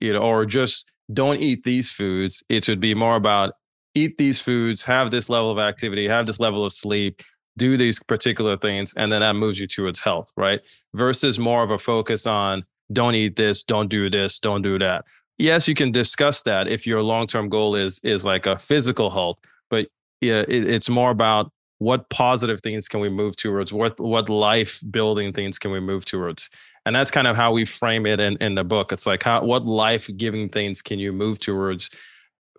you 0.00 0.12
know, 0.12 0.20
or 0.20 0.44
just 0.44 0.90
don't 1.14 1.40
eat 1.40 1.62
these 1.64 1.90
foods. 1.90 2.42
It 2.50 2.68
would 2.68 2.80
be 2.80 2.94
more 2.94 3.16
about 3.16 3.54
eat 3.94 4.18
these 4.18 4.40
foods, 4.40 4.82
have 4.82 5.10
this 5.10 5.28
level 5.28 5.50
of 5.50 5.58
activity, 5.58 6.08
have 6.08 6.26
this 6.26 6.40
level 6.40 6.64
of 6.64 6.72
sleep, 6.72 7.22
do 7.56 7.76
these 7.76 8.02
particular 8.02 8.56
things, 8.56 8.92
and 8.94 9.12
then 9.12 9.20
that 9.20 9.34
moves 9.34 9.60
you 9.60 9.66
towards 9.66 10.00
health, 10.00 10.30
right? 10.36 10.60
Versus 10.94 11.38
more 11.38 11.62
of 11.62 11.70
a 11.70 11.78
focus 11.78 12.26
on 12.26 12.64
don't 12.92 13.14
eat 13.14 13.36
this, 13.36 13.62
don't 13.62 13.88
do 13.88 14.10
this, 14.10 14.38
don't 14.38 14.62
do 14.62 14.78
that. 14.78 15.04
Yes, 15.38 15.66
you 15.66 15.74
can 15.74 15.90
discuss 15.90 16.42
that 16.42 16.68
if 16.68 16.86
your 16.86 17.02
long-term 17.02 17.48
goal 17.48 17.74
is 17.74 17.98
is 18.04 18.24
like 18.24 18.46
a 18.46 18.58
physical 18.58 19.10
health, 19.10 19.38
but 19.70 19.88
yeah, 20.20 20.44
it, 20.48 20.68
it's 20.68 20.88
more 20.88 21.10
about 21.10 21.50
what 21.78 22.08
positive 22.08 22.60
things 22.60 22.88
can 22.88 23.00
we 23.00 23.08
move 23.08 23.36
towards 23.36 23.72
what 23.72 23.98
what 23.98 24.28
life 24.28 24.80
building 24.90 25.32
things 25.32 25.58
can 25.58 25.70
we 25.70 25.80
move 25.80 26.04
towards 26.04 26.48
and 26.86 26.94
that's 26.94 27.10
kind 27.10 27.26
of 27.26 27.36
how 27.36 27.52
we 27.52 27.64
frame 27.64 28.06
it 28.06 28.20
in, 28.20 28.36
in 28.36 28.54
the 28.54 28.64
book 28.64 28.92
it's 28.92 29.06
like 29.06 29.22
how 29.22 29.44
what 29.44 29.66
life 29.66 30.08
giving 30.16 30.48
things 30.48 30.80
can 30.80 30.98
you 30.98 31.12
move 31.12 31.38
towards 31.40 31.90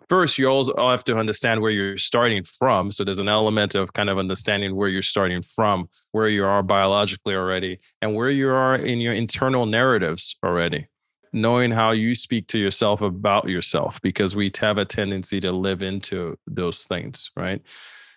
first 0.08 0.38
you 0.38 0.46
also 0.46 0.74
have 0.76 1.04
to 1.04 1.16
understand 1.16 1.60
where 1.60 1.70
you're 1.70 1.98
starting 1.98 2.44
from 2.44 2.90
so 2.90 3.04
there's 3.04 3.18
an 3.18 3.28
element 3.28 3.74
of 3.74 3.92
kind 3.92 4.10
of 4.10 4.18
understanding 4.18 4.74
where 4.76 4.88
you're 4.88 5.02
starting 5.02 5.42
from 5.42 5.88
where 6.12 6.28
you 6.28 6.44
are 6.44 6.62
biologically 6.62 7.34
already 7.34 7.78
and 8.02 8.14
where 8.14 8.30
you 8.30 8.48
are 8.48 8.76
in 8.76 9.00
your 9.00 9.12
internal 9.12 9.66
narratives 9.66 10.36
already 10.44 10.86
knowing 11.32 11.70
how 11.70 11.90
you 11.90 12.14
speak 12.14 12.46
to 12.46 12.58
yourself 12.58 13.02
about 13.02 13.48
yourself 13.48 14.00
because 14.00 14.34
we 14.34 14.50
have 14.58 14.78
a 14.78 14.84
tendency 14.84 15.40
to 15.40 15.52
live 15.52 15.82
into 15.82 16.36
those 16.46 16.84
things 16.84 17.30
right 17.36 17.62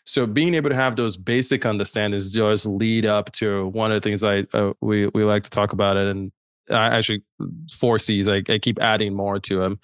so 0.10 0.26
being 0.26 0.56
able 0.56 0.72
to 0.72 0.76
have 0.76 0.96
those 0.96 1.18
basic 1.18 1.68
understandings 1.68 2.32
does 2.32 2.66
lead 2.66 3.06
up 3.06 3.32
to 3.34 3.68
one 3.68 3.92
of 3.92 4.02
the 4.02 4.10
things 4.10 4.24
I 4.24 4.48
uh, 4.54 4.74
we 4.82 5.06
we 5.14 5.24
like 5.24 5.44
to 5.44 5.52
talk 5.52 5.72
about 5.72 5.98
it, 5.98 6.08
and 6.08 6.32
I 6.72 6.98
actually 6.98 7.22
four 7.72 8.00
C's. 8.00 8.28
I, 8.28 8.42
I 8.50 8.58
keep 8.58 8.82
adding 8.82 9.14
more 9.14 9.40
to 9.40 9.60
them. 9.60 9.80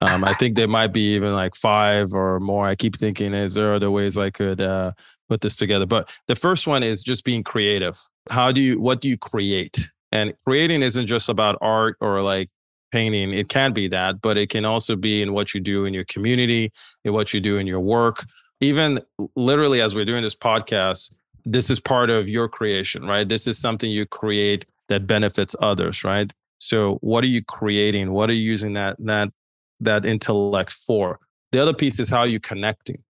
Um, 0.00 0.24
I 0.24 0.34
think 0.38 0.56
there 0.56 0.68
might 0.68 0.92
be 0.92 1.14
even 1.14 1.32
like 1.34 1.54
five 1.54 2.12
or 2.14 2.40
more. 2.40 2.66
I 2.66 2.74
keep 2.74 2.96
thinking, 2.96 3.34
is 3.34 3.54
there 3.54 3.74
other 3.74 3.90
ways 3.90 4.16
I 4.16 4.30
could 4.30 4.60
uh, 4.60 4.92
put 5.28 5.40
this 5.40 5.56
together? 5.56 5.86
But 5.86 6.10
the 6.26 6.36
first 6.36 6.66
one 6.66 6.82
is 6.82 7.02
just 7.02 7.24
being 7.24 7.42
creative. 7.42 8.00
How 8.30 8.52
do 8.52 8.60
you? 8.60 8.80
What 8.80 9.00
do 9.00 9.08
you 9.08 9.16
create? 9.16 9.90
And 10.10 10.34
creating 10.44 10.82
isn't 10.82 11.06
just 11.06 11.28
about 11.28 11.58
art 11.60 11.96
or 12.00 12.22
like 12.22 12.48
painting. 12.92 13.34
It 13.34 13.50
can 13.50 13.74
be 13.74 13.88
that, 13.88 14.22
but 14.22 14.38
it 14.38 14.48
can 14.48 14.64
also 14.64 14.96
be 14.96 15.20
in 15.20 15.34
what 15.34 15.52
you 15.52 15.60
do 15.60 15.84
in 15.84 15.92
your 15.92 16.04
community, 16.04 16.70
in 17.04 17.12
what 17.12 17.34
you 17.34 17.40
do 17.40 17.58
in 17.58 17.66
your 17.66 17.80
work 17.80 18.24
even 18.60 19.00
literally 19.36 19.80
as 19.80 19.94
we're 19.94 20.04
doing 20.04 20.22
this 20.22 20.34
podcast, 20.34 21.12
this 21.44 21.70
is 21.70 21.80
part 21.80 22.10
of 22.10 22.28
your 22.28 22.48
creation, 22.48 23.04
right? 23.04 23.28
This 23.28 23.46
is 23.46 23.58
something 23.58 23.90
you 23.90 24.06
create 24.06 24.66
that 24.88 25.06
benefits 25.06 25.54
others, 25.60 26.04
right? 26.04 26.32
So 26.58 26.96
what 27.00 27.22
are 27.22 27.28
you 27.28 27.44
creating? 27.44 28.12
What 28.12 28.30
are 28.30 28.34
you 28.34 28.42
using 28.42 28.72
that 28.74 28.96
that 29.00 29.32
that 29.80 30.04
intellect 30.04 30.72
for? 30.72 31.18
The 31.52 31.60
other 31.60 31.72
piece 31.72 31.98
is 31.98 32.10
how 32.10 32.24
you 32.24 32.40
connecting. 32.40 33.02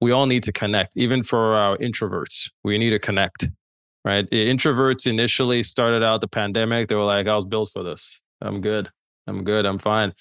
We 0.00 0.10
all 0.10 0.26
need 0.26 0.42
to 0.44 0.52
connect, 0.52 0.96
even 0.96 1.22
for 1.22 1.54
our 1.54 1.76
introverts. 1.78 2.50
We 2.62 2.78
need 2.78 2.90
to 2.90 2.98
connect, 2.98 3.48
right? 4.04 4.28
Introverts 4.30 5.06
initially 5.06 5.62
started 5.62 6.02
out 6.02 6.20
the 6.20 6.28
pandemic. 6.28 6.88
They 6.88 6.94
were 6.94 7.04
like, 7.04 7.26
I 7.26 7.34
was 7.34 7.46
built 7.46 7.70
for 7.72 7.82
this. 7.82 8.20
I'm 8.40 8.60
good. 8.60 8.90
I'm 9.26 9.44
good. 9.44 9.64
I'm 9.64 9.78
fine. 9.78 10.12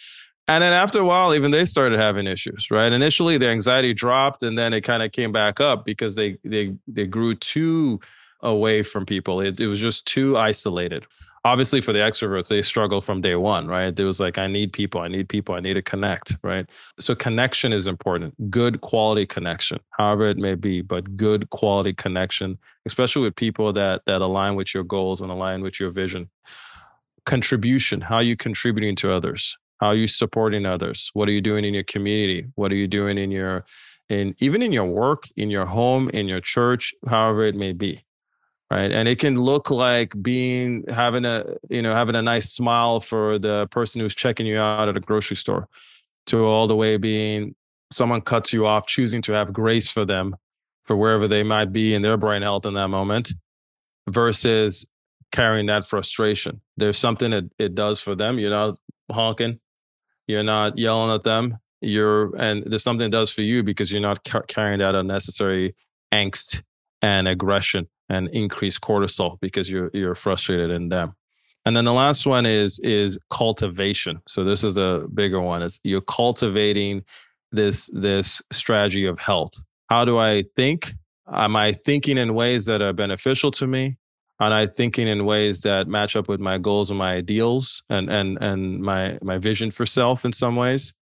And 0.47 0.61
then 0.61 0.73
after 0.73 0.99
a 0.99 1.05
while, 1.05 1.33
even 1.33 1.51
they 1.51 1.65
started 1.65 1.99
having 1.99 2.27
issues, 2.27 2.69
right? 2.69 2.91
Initially, 2.91 3.37
their 3.37 3.51
anxiety 3.51 3.93
dropped, 3.93 4.43
and 4.43 4.57
then 4.57 4.73
it 4.73 4.81
kind 4.81 5.01
of 5.01 5.11
came 5.13 5.31
back 5.31 5.61
up 5.61 5.85
because 5.85 6.15
they 6.15 6.37
they 6.43 6.75
they 6.85 7.07
grew 7.07 7.33
too 7.35 8.01
away 8.41 8.83
from 8.83 9.05
people. 9.05 9.39
It, 9.39 9.59
it 9.61 9.67
was 9.67 9.79
just 9.79 10.05
too 10.05 10.37
isolated. 10.37 11.05
Obviously, 11.45 11.81
for 11.81 11.91
the 11.91 11.99
extroverts, 11.99 12.47
they 12.47 12.61
struggle 12.61 13.01
from 13.01 13.19
day 13.19 13.35
one, 13.35 13.67
right? 13.67 13.97
It 13.99 14.03
was 14.05 14.21
like, 14.21 14.37
I 14.37 14.47
need 14.47 14.71
people, 14.71 15.01
I 15.01 15.09
need 15.09 15.27
people, 15.27 15.55
I 15.55 15.59
need 15.59 15.73
to 15.73 15.81
connect, 15.81 16.37
right? 16.41 16.65
So 16.99 17.15
connection 17.15 17.73
is 17.73 17.85
important. 17.85 18.49
Good 18.49 18.79
quality 18.79 19.25
connection, 19.25 19.79
however 19.91 20.23
it 20.23 20.37
may 20.37 20.55
be, 20.55 20.81
but 20.81 21.17
good 21.17 21.49
quality 21.49 21.93
connection, 21.93 22.57
especially 22.85 23.23
with 23.23 23.35
people 23.35 23.73
that 23.73 24.05
that 24.05 24.21
align 24.21 24.55
with 24.55 24.73
your 24.73 24.83
goals 24.83 25.19
and 25.19 25.29
align 25.31 25.61
with 25.61 25.81
your 25.81 25.89
vision. 25.89 26.29
Contribution, 27.25 27.99
how 27.99 28.15
are 28.15 28.23
you 28.23 28.37
contributing 28.37 28.95
to 28.97 29.11
others? 29.11 29.57
how 29.83 29.89
are 29.89 29.95
you 29.95 30.07
supporting 30.07 30.65
others 30.65 31.11
what 31.13 31.27
are 31.27 31.33
you 31.33 31.41
doing 31.41 31.65
in 31.65 31.73
your 31.73 31.83
community 31.83 32.47
what 32.55 32.71
are 32.71 32.75
you 32.75 32.87
doing 32.87 33.17
in 33.17 33.31
your 33.31 33.65
in 34.07 34.33
even 34.39 34.61
in 34.61 34.71
your 34.71 34.85
work 34.85 35.27
in 35.35 35.49
your 35.49 35.65
home 35.65 36.09
in 36.11 36.25
your 36.25 36.39
church 36.39 36.93
however 37.07 37.43
it 37.43 37.55
may 37.55 37.73
be 37.73 38.01
right? 38.73 38.91
And 38.91 39.07
it 39.07 39.19
can 39.19 39.39
look 39.39 39.69
like 39.69 40.19
being 40.21 40.83
having 40.89 41.25
a 41.25 41.45
you 41.69 41.81
know 41.81 41.93
having 41.93 42.15
a 42.15 42.21
nice 42.21 42.51
smile 42.51 42.99
for 42.99 43.37
the 43.37 43.67
person 43.67 44.01
who's 44.01 44.15
checking 44.15 44.45
you 44.45 44.57
out 44.57 44.89
at 44.89 44.97
a 44.97 44.99
grocery 44.99 45.35
store 45.35 45.67
to 46.27 46.45
all 46.45 46.67
the 46.67 46.75
way 46.75 46.97
being 46.97 47.55
someone 47.91 48.21
cuts 48.21 48.51
you 48.51 48.65
off 48.65 48.87
choosing 48.87 49.21
to 49.21 49.33
have 49.33 49.53
grace 49.53 49.89
for 49.89 50.05
them 50.05 50.35
for 50.83 50.95
wherever 50.97 51.27
they 51.27 51.43
might 51.43 51.71
be 51.71 51.93
in 51.93 52.01
their 52.01 52.17
brain 52.17 52.41
health 52.41 52.65
in 52.65 52.73
that 52.73 52.87
moment 52.87 53.33
versus 54.09 54.85
carrying 55.31 55.67
that 55.67 55.85
frustration. 55.85 56.59
There's 56.75 56.97
something 56.97 57.31
that 57.31 57.49
it 57.59 57.75
does 57.75 58.01
for 58.01 58.15
them. 58.15 58.39
You're 58.39 58.49
not 58.49 58.77
honking. 59.11 59.59
You're 60.27 60.43
not 60.43 60.77
yelling 60.77 61.13
at 61.13 61.23
them. 61.23 61.59
You're 61.81 62.35
and 62.37 62.63
there's 62.65 62.83
something 62.83 63.05
it 63.05 63.11
does 63.11 63.29
for 63.29 63.41
you 63.41 63.61
because 63.61 63.91
you're 63.91 64.01
not 64.01 64.23
ca- 64.23 64.47
carrying 64.47 64.79
that 64.79 64.95
unnecessary 64.95 65.75
angst 66.11 66.63
and 67.01 67.27
aggression 67.27 67.87
and 68.09 68.29
increase 68.29 68.77
cortisol 68.79 69.39
because 69.41 69.69
you're 69.69 69.89
you're 69.93 70.15
frustrated 70.15 70.69
in 70.69 70.89
them. 70.89 71.13
And 71.65 71.77
then 71.77 71.85
the 71.85 71.93
last 71.93 72.25
one 72.25 72.45
is 72.45 72.79
is 72.79 73.17
cultivation. 73.29 74.21
So 74.27 74.43
this 74.43 74.63
is 74.63 74.73
the 74.73 75.07
bigger 75.13 75.41
one. 75.41 75.61
It's 75.61 75.79
you're 75.83 76.01
cultivating 76.01 77.03
this 77.51 77.87
this 77.93 78.41
strategy 78.51 79.05
of 79.05 79.19
health. 79.19 79.53
How 79.89 80.05
do 80.05 80.17
I 80.17 80.43
think? 80.55 80.91
Am 81.31 81.55
I 81.55 81.71
thinking 81.71 82.17
in 82.17 82.33
ways 82.33 82.65
that 82.65 82.81
are 82.81 82.93
beneficial 82.93 83.51
to 83.51 83.67
me? 83.67 83.97
and 84.39 84.53
I 84.53 84.67
thinking 84.67 85.07
in 85.07 85.25
ways 85.25 85.61
that 85.61 85.87
match 85.87 86.15
up 86.15 86.27
with 86.27 86.39
my 86.39 86.57
goals 86.57 86.89
and 86.89 86.97
my 86.97 87.13
ideals 87.13 87.83
and 87.89 88.09
and 88.09 88.37
and 88.41 88.81
my 88.81 89.17
my 89.21 89.37
vision 89.37 89.71
for 89.71 89.85
self 89.85 90.25
in 90.25 90.33
some 90.33 90.55
ways? 90.55 90.93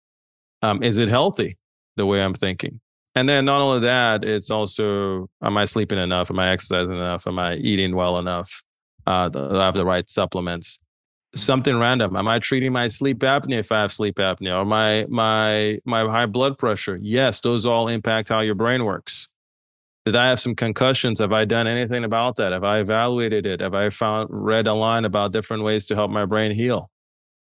Um, 0.62 0.84
is 0.84 0.98
it 0.98 1.10
healthy 1.10 1.58
the 1.98 2.06
way 2.06 2.22
I'm 2.22 2.34
thinking? 2.34 2.80
And 3.16 3.28
then 3.28 3.46
not 3.46 3.62
only 3.62 3.82
that, 3.82 4.24
it's 4.24 4.50
also 4.50 5.30
am 5.42 5.58
I 5.58 5.66
sleeping 5.66 6.00
enough? 6.00 6.32
Am 6.32 6.40
I 6.40 6.52
exercising 6.52 6.94
enough? 6.94 7.28
Am 7.28 7.38
I 7.40 7.56
eating 7.56 7.96
well 7.96 8.18
enough? 8.18 8.64
Uh, 9.06 9.30
do 9.30 9.58
I 9.58 9.66
have 9.66 9.74
the 9.74 9.86
right 9.86 10.10
supplements? 10.10 10.80
Something 11.36 11.78
random. 11.78 12.16
Am 12.16 12.28
I 12.28 12.40
treating 12.40 12.74
my 12.74 12.88
sleep 12.88 13.20
apnea 13.20 13.60
if 13.60 13.72
I 13.72 13.82
have 13.82 13.92
sleep 13.92 14.16
apnea 14.16 14.60
or 14.60 14.66
my 14.66 15.06
my 15.10 15.80
my 15.86 16.02
high 16.10 16.26
blood 16.26 16.58
pressure? 16.58 17.00
Yes, 17.02 17.42
those 17.42 17.66
all 17.66 17.88
impact 17.88 18.30
how 18.30 18.42
your 18.42 18.56
brain 18.56 18.86
works. 18.86 19.28
Did 20.06 20.16
I 20.16 20.30
have 20.30 20.40
some 20.40 20.56
concussions? 20.56 21.20
Have 21.20 21.32
I 21.32 21.46
done 21.46 21.68
anything 21.68 22.04
about 22.04 22.36
that? 22.38 22.54
Have 22.54 22.64
I 22.64 22.80
evaluated 22.80 23.46
it? 23.46 23.60
Have 23.60 23.76
I 23.76 23.90
found 23.92 24.30
read 24.32 24.68
a 24.68 24.74
line 24.74 25.06
about 25.06 25.32
different 25.32 25.64
ways 25.64 25.86
to 25.88 25.96
help 25.96 26.10
my 26.12 26.26
brain 26.26 26.52
heal? 26.52 26.90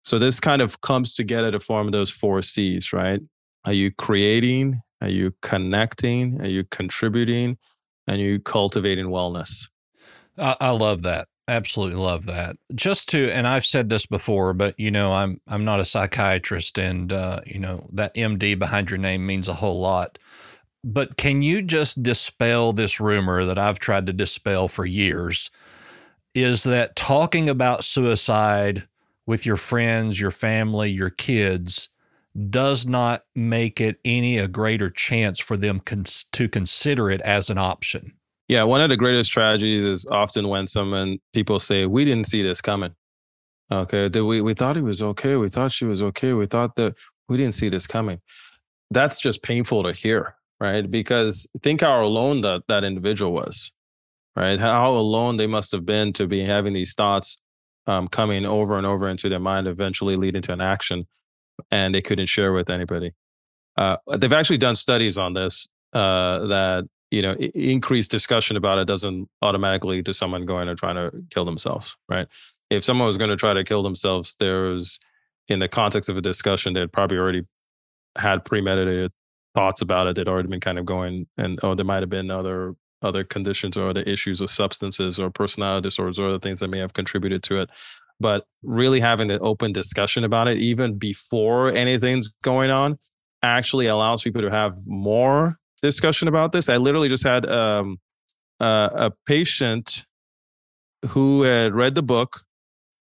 So 0.05 0.17
this 0.17 0.39
kind 0.39 0.61
of 0.61 0.79
comes 0.81 1.13
together 1.13 1.51
to 1.51 1.59
form 1.59 1.91
those 1.91 2.09
four 2.09 2.41
C's, 2.41 2.93
right? 2.93 3.19
Are 3.65 3.73
you 3.73 3.91
creating? 3.91 4.81
Are 5.01 5.09
you 5.09 5.33
connecting? 5.41 6.41
Are 6.41 6.47
you 6.47 6.63
contributing? 6.63 7.57
And 8.07 8.21
you 8.21 8.39
cultivating 8.39 9.07
wellness? 9.07 9.67
I, 10.37 10.69
love 10.69 11.03
that. 11.03 11.27
Absolutely 11.47 11.95
love 11.95 12.25
that. 12.25 12.57
Just 12.73 13.09
to, 13.09 13.29
and 13.31 13.47
I've 13.47 13.65
said 13.65 13.89
this 13.89 14.05
before, 14.05 14.53
but 14.53 14.79
you 14.79 14.91
know, 14.91 15.13
I'm 15.13 15.41
I'm 15.47 15.65
not 15.65 15.79
a 15.79 15.85
psychiatrist, 15.85 16.77
and 16.77 17.11
uh, 17.11 17.39
you 17.45 17.59
know 17.59 17.87
that 17.93 18.13
MD 18.15 18.57
behind 18.57 18.89
your 18.89 18.99
name 18.99 19.25
means 19.25 19.47
a 19.47 19.55
whole 19.55 19.79
lot. 19.79 20.19
But 20.83 21.17
can 21.17 21.41
you 21.41 21.61
just 21.61 22.03
dispel 22.03 22.71
this 22.71 22.99
rumor 22.99 23.45
that 23.45 23.57
I've 23.57 23.79
tried 23.79 24.05
to 24.07 24.13
dispel 24.13 24.67
for 24.67 24.85
years? 24.85 25.49
Is 26.35 26.63
that 26.63 26.95
talking 26.95 27.49
about 27.49 27.83
suicide 27.83 28.87
with 29.25 29.45
your 29.45 29.57
friends, 29.57 30.19
your 30.19 30.31
family, 30.31 30.89
your 30.91 31.09
kids 31.09 31.89
does 32.49 32.85
not 32.85 33.23
make 33.35 33.81
it 33.81 33.99
any 34.05 34.37
a 34.37 34.47
greater 34.47 34.89
chance 34.89 35.39
for 35.39 35.57
them 35.57 35.79
cons- 35.79 36.25
to 36.33 36.47
consider 36.47 37.09
it 37.09 37.21
as 37.21 37.49
an 37.49 37.57
option? 37.57 38.13
Yeah, 38.47 38.63
one 38.63 38.81
of 38.81 38.89
the 38.89 38.97
greatest 38.97 39.31
tragedies 39.31 39.83
is 39.83 40.05
often 40.09 40.47
when 40.47 40.67
someone 40.67 41.19
people 41.33 41.59
say, 41.59 41.85
"We 41.85 42.05
didn't 42.05 42.27
see 42.27 42.43
this 42.43 42.61
coming." 42.61 42.95
Okay, 43.71 44.07
we 44.07 44.41
we 44.41 44.53
thought 44.53 44.75
he 44.75 44.81
was 44.81 45.01
okay. 45.01 45.35
We 45.35 45.49
thought 45.49 45.71
she 45.73 45.85
was 45.85 46.01
okay. 46.01 46.33
We 46.33 46.45
thought 46.45 46.75
that 46.77 46.95
we 47.27 47.37
didn't 47.37 47.55
see 47.55 47.69
this 47.69 47.87
coming. 47.87 48.21
That's 48.91 49.19
just 49.19 49.43
painful 49.43 49.83
to 49.83 49.91
hear 49.91 50.37
right? 50.59 50.89
Because 50.89 51.47
think 51.61 51.81
how 51.81 52.03
alone 52.03 52.41
that 52.41 52.63
that 52.67 52.83
individual 52.83 53.31
was, 53.31 53.71
right? 54.35 54.59
How 54.59 54.91
alone 54.91 55.37
they 55.37 55.47
must 55.47 55.71
have 55.71 55.85
been 55.85 56.13
to 56.13 56.27
be 56.27 56.43
having 56.43 56.73
these 56.73 56.93
thoughts 56.93 57.39
um, 57.85 58.07
coming 58.07 58.45
over 58.45 58.77
and 58.77 58.85
over 58.85 59.07
into 59.07 59.29
their 59.29 59.39
mind, 59.39 59.67
eventually 59.67 60.15
leading 60.15 60.41
to 60.43 60.53
an 60.53 60.61
action, 60.61 61.07
and 61.71 61.93
they 61.93 62.01
couldn't 62.01 62.27
share 62.27 62.53
with 62.53 62.69
anybody. 62.69 63.13
Uh, 63.77 63.97
they've 64.17 64.33
actually 64.33 64.57
done 64.57 64.75
studies 64.75 65.17
on 65.17 65.33
this 65.33 65.67
uh, 65.93 66.45
that 66.47 66.85
you 67.11 67.21
know 67.21 67.33
increased 67.33 68.11
discussion 68.11 68.57
about 68.57 68.79
it 68.79 68.85
doesn't 68.85 69.29
automatically 69.41 69.97
lead 69.97 70.05
to 70.05 70.13
someone 70.13 70.45
going 70.45 70.67
and 70.67 70.77
trying 70.77 70.95
to 70.95 71.11
kill 71.29 71.45
themselves, 71.45 71.95
right? 72.09 72.27
If 72.69 72.83
someone 72.83 73.07
was 73.07 73.17
going 73.17 73.29
to 73.29 73.37
try 73.37 73.53
to 73.53 73.63
kill 73.63 73.83
themselves, 73.83 74.35
there's 74.39 74.99
in 75.47 75.59
the 75.59 75.69
context 75.69 76.09
of 76.09 76.17
a 76.17 76.21
discussion, 76.21 76.73
they'd 76.73 76.91
probably 76.91 77.17
already 77.17 77.45
had 78.17 78.43
premeditated 78.43 79.11
thoughts 79.55 79.81
about 79.81 80.07
it. 80.07 80.15
They'd 80.15 80.27
already 80.27 80.49
been 80.49 80.59
kind 80.59 80.77
of 80.77 80.85
going, 80.85 81.27
and 81.37 81.59
oh, 81.63 81.75
there 81.75 81.85
might 81.85 82.03
have 82.03 82.09
been 82.09 82.31
other 82.31 82.75
other 83.03 83.23
conditions 83.23 83.77
or 83.77 83.89
other 83.89 84.01
issues 84.01 84.41
with 84.41 84.49
substances 84.49 85.19
or 85.19 85.29
personality 85.29 85.83
disorders 85.83 86.17
or 86.17 86.29
other 86.29 86.39
things 86.39 86.59
that 86.59 86.69
may 86.69 86.79
have 86.79 86.93
contributed 86.93 87.43
to 87.43 87.61
it. 87.61 87.69
But 88.19 88.45
really 88.63 88.99
having 88.99 89.27
the 89.27 89.39
open 89.39 89.71
discussion 89.71 90.23
about 90.23 90.47
it, 90.47 90.57
even 90.57 90.97
before 90.97 91.69
anything's 91.69 92.35
going 92.41 92.71
on, 92.71 92.97
actually 93.43 93.87
allows 93.87 94.23
people 94.23 94.41
to 94.41 94.49
have 94.49 94.75
more 94.87 95.57
discussion 95.81 96.27
about 96.27 96.51
this. 96.51 96.69
I 96.69 96.77
literally 96.77 97.09
just 97.09 97.23
had 97.23 97.45
um, 97.45 97.99
uh, 98.59 98.89
a 98.93 99.11
patient 99.27 100.05
who 101.09 101.43
had 101.43 101.75
read 101.75 101.95
the 101.95 102.01
book 102.01 102.41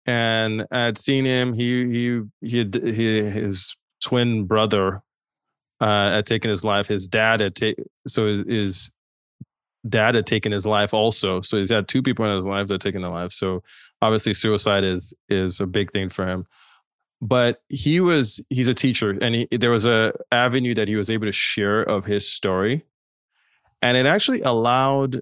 and 0.05 0.65
had 0.71 0.97
seen 0.97 1.25
him. 1.25 1.53
He 1.53 1.85
he 1.85 2.21
he, 2.41 2.57
had, 2.59 2.75
he 2.75 3.23
his 3.23 3.75
twin 4.03 4.45
brother 4.45 5.01
uh, 5.79 6.11
had 6.11 6.25
taken 6.25 6.49
his 6.49 6.63
life. 6.63 6.87
His 6.87 7.07
dad 7.07 7.39
had 7.39 7.55
taken 7.55 7.85
so 8.07 8.27
his, 8.27 8.41
his, 8.47 8.91
dad 9.89 10.15
had 10.15 10.25
taken 10.25 10.51
his 10.51 10.65
life 10.65 10.93
also. 10.93 11.41
So 11.41 11.57
he's 11.57 11.69
had 11.69 11.87
two 11.87 12.01
people 12.01 12.25
in 12.25 12.35
his 12.35 12.45
life 12.45 12.67
that 12.67 12.75
have 12.75 12.79
taken 12.81 13.01
their 13.01 13.11
life. 13.11 13.31
So 13.31 13.63
obviously 14.01 14.33
suicide 14.33 14.83
is 14.83 15.13
is 15.29 15.59
a 15.59 15.65
big 15.65 15.91
thing 15.91 16.09
for 16.09 16.27
him. 16.27 16.45
But 17.21 17.63
he 17.69 17.99
was 17.99 18.43
he's 18.49 18.67
a 18.67 18.73
teacher, 18.73 19.17
and 19.21 19.33
he, 19.33 19.47
there 19.51 19.71
was 19.71 19.85
a 19.85 20.13
avenue 20.31 20.75
that 20.75 20.87
he 20.87 20.95
was 20.95 21.09
able 21.09 21.25
to 21.25 21.31
share 21.31 21.81
of 21.81 22.05
his 22.05 22.29
story, 22.29 22.85
and 23.81 23.97
it 23.97 24.05
actually 24.05 24.41
allowed 24.41 25.21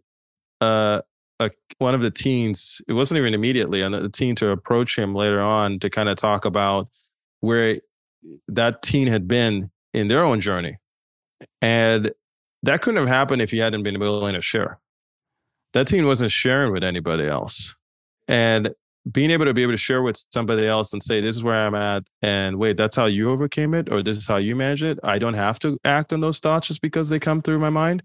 uh, 0.60 1.01
a, 1.39 1.51
one 1.78 1.95
of 1.95 2.01
the 2.01 2.12
teens. 2.12 2.82
It 2.89 2.93
wasn't 2.93 3.19
even 3.19 3.34
immediately, 3.34 3.82
and 3.82 3.93
the 3.93 4.10
teen 4.10 4.36
to 4.36 4.49
approach 4.49 4.97
him 4.97 5.15
later 5.15 5.41
on 5.41 5.80
to 5.80 5.89
kind 5.89 6.10
of 6.10 6.17
talk 6.17 6.43
about 6.43 6.89
where 7.39 7.80
that 8.49 8.82
teen 8.82 9.08
had 9.08 9.25
been 9.25 9.71
in 9.93 10.10
their 10.10 10.25
own 10.25 10.41
journey. 10.41 10.78
And 11.62 12.12
that 12.65 12.82
couldn't 12.82 12.99
have 12.99 13.08
happened 13.08 13.41
if 13.41 13.51
he 13.51 13.58
hadn't 13.58 13.84
been 13.84 13.99
willing 13.99 14.34
to 14.34 14.41
share. 14.41 14.80
That 15.73 15.88
team 15.88 16.06
wasn't 16.06 16.32
sharing 16.32 16.71
with 16.71 16.84
anybody 16.84 17.28
else. 17.28 17.75
And 18.28 18.73
being 19.12 19.30
able 19.30 19.45
to 19.45 19.54
be 19.54 19.62
able 19.62 19.73
to 19.73 19.78
share 19.78 20.01
with 20.01 20.23
somebody 20.34 20.65
else 20.65 20.91
and 20.91 21.04
say, 21.04 21.21
this 21.21 21.36
is 21.36 21.43
where 21.43 21.56
I'm 21.56 21.75
at. 21.75 22.04
And 22.21 22.58
wait, 22.58 22.75
that's 22.78 22.95
how 22.95 23.06
you 23.06 23.30
overcame 23.30 23.73
it, 23.73 23.91
or 23.91 24.01
this 24.01 24.17
is 24.17 24.28
how 24.28 24.38
you 24.38 24.56
manage 24.56 24.82
it. 24.84 24.99
I 25.04 25.19
don't 25.19 25.36
have 25.36 25.60
to 25.60 25.78
act 25.84 26.12
on 26.12 26.21
those 26.21 26.39
thoughts 26.39 26.67
just 26.67 26.82
because 26.82 27.10
they 27.10 27.19
come 27.19 27.41
through 27.41 27.60
my 27.60 27.69
mind. 27.69 28.01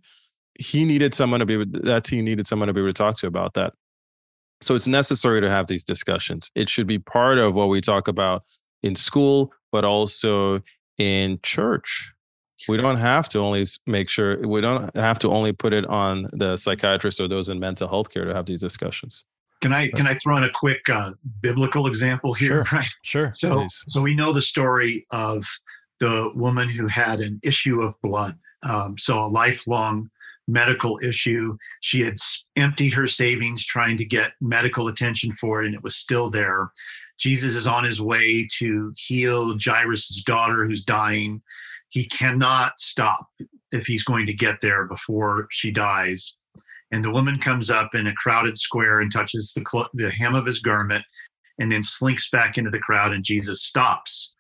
He 0.59 0.85
needed 0.85 1.15
someone 1.15 1.41
to 1.41 1.47
be 1.47 1.55
able, 1.55 1.67
that 1.85 2.05
team 2.05 2.25
needed 2.25 2.47
someone 2.47 2.67
to 2.67 2.75
be 2.75 2.81
able 2.81 2.91
to 2.91 2.95
talk 2.95 3.17
to 3.19 3.27
about 3.27 3.55
that. 3.55 3.73
So 4.61 4.75
it's 4.75 4.87
necessary 4.87 5.41
to 5.41 5.49
have 5.49 5.69
these 5.69 5.85
discussions. 5.85 6.51
It 6.55 6.69
should 6.69 6.87
be 6.87 6.99
part 6.99 7.39
of 7.39 7.55
what 7.55 7.71
we 7.71 7.81
talk 7.81 8.09
about 8.09 8.43
in 8.83 8.95
school, 8.95 9.55
but 9.73 9.87
also 9.87 10.61
in 10.99 11.39
church. 11.43 12.13
We 12.69 12.77
don't 12.77 12.97
have 12.97 13.29
to 13.31 13.39
only 13.39 13.65
make 13.87 14.09
sure 14.09 14.39
we 14.47 14.61
don't 14.61 14.95
have 14.97 15.19
to 15.21 15.29
only 15.29 15.53
put 15.53 15.73
it 15.73 15.87
on 15.87 16.29
the 16.33 16.57
psychiatrist 16.57 17.21
or 17.21 17.29
those 17.29 17.49
in 17.49 17.59
mental 17.59 17.89
health 17.89 18.11
care 18.11 18.25
to 18.25 18.35
have 18.35 18.47
these 18.47 18.61
discussions. 18.61 19.25
Can 19.61 19.73
I 19.73 19.89
can 19.89 20.07
I 20.07 20.15
throw 20.15 20.37
in 20.37 20.45
a 20.45 20.51
quick 20.51 20.81
uh, 20.91 21.13
biblical 21.43 21.87
example 21.87 22.33
here? 22.33 22.65
Sure, 22.65 22.67
right. 22.79 22.91
Sure. 23.03 23.33
So 23.37 23.55
Please. 23.55 23.85
so 23.89 24.01
we 24.01 24.15
know 24.15 24.33
the 24.33 24.43
story 24.43 25.07
of 25.11 25.45
the 25.99 26.31
woman 26.35 26.69
who 26.69 26.87
had 26.87 27.21
an 27.21 27.39
issue 27.43 27.83
of 27.83 27.95
blood. 28.03 28.39
Um, 28.63 28.97
so 28.99 29.21
a 29.21 29.27
lifelong 29.29 30.11
medical 30.49 30.99
issue. 31.03 31.57
She 31.81 32.01
had 32.03 32.17
emptied 32.57 32.95
her 32.95 33.07
savings 33.07 33.65
trying 33.65 33.97
to 33.99 34.05
get 34.05 34.33
medical 34.41 34.89
attention 34.89 35.33
for 35.35 35.63
it, 35.63 35.67
and 35.67 35.75
it 35.75 35.83
was 35.83 35.97
still 35.97 36.31
there. 36.31 36.71
Jesus 37.19 37.55
is 37.55 37.67
on 37.67 37.85
his 37.85 38.01
way 38.01 38.49
to 38.59 38.93
heal 38.97 39.57
Jairus' 39.63 40.23
daughter 40.25 40.65
who's 40.65 40.83
dying. 40.83 41.43
He 41.91 42.07
cannot 42.07 42.81
stop 42.81 43.27
if 43.73 43.87
he's 43.87 44.05
going 44.05 44.27
to 44.27 44.35
get 44.35 44.61
there 44.61 44.87
before 44.87 45.47
she 45.51 45.71
dies. 45.71 46.35
And 46.93 47.05
the 47.05 47.11
woman 47.11 47.39
comes 47.39 47.71
up 47.71 47.95
in 47.95 48.07
a 48.07 48.15
crowded 48.15 48.59
square 48.59 49.01
and 49.01 49.13
touches 49.13 49.53
the, 49.53 49.89
the 49.95 50.11
hem 50.11 50.35
of 50.35 50.47
his 50.47 50.59
garment 50.61 51.05
and 51.59 51.71
then 51.71 51.83
slinks 51.83 52.31
back 52.31 52.59
into 52.59 52.71
the 52.71 52.81
crowd 52.81 53.13
and 53.13 53.23
Jesus 53.23 53.63
stops. 53.63 54.33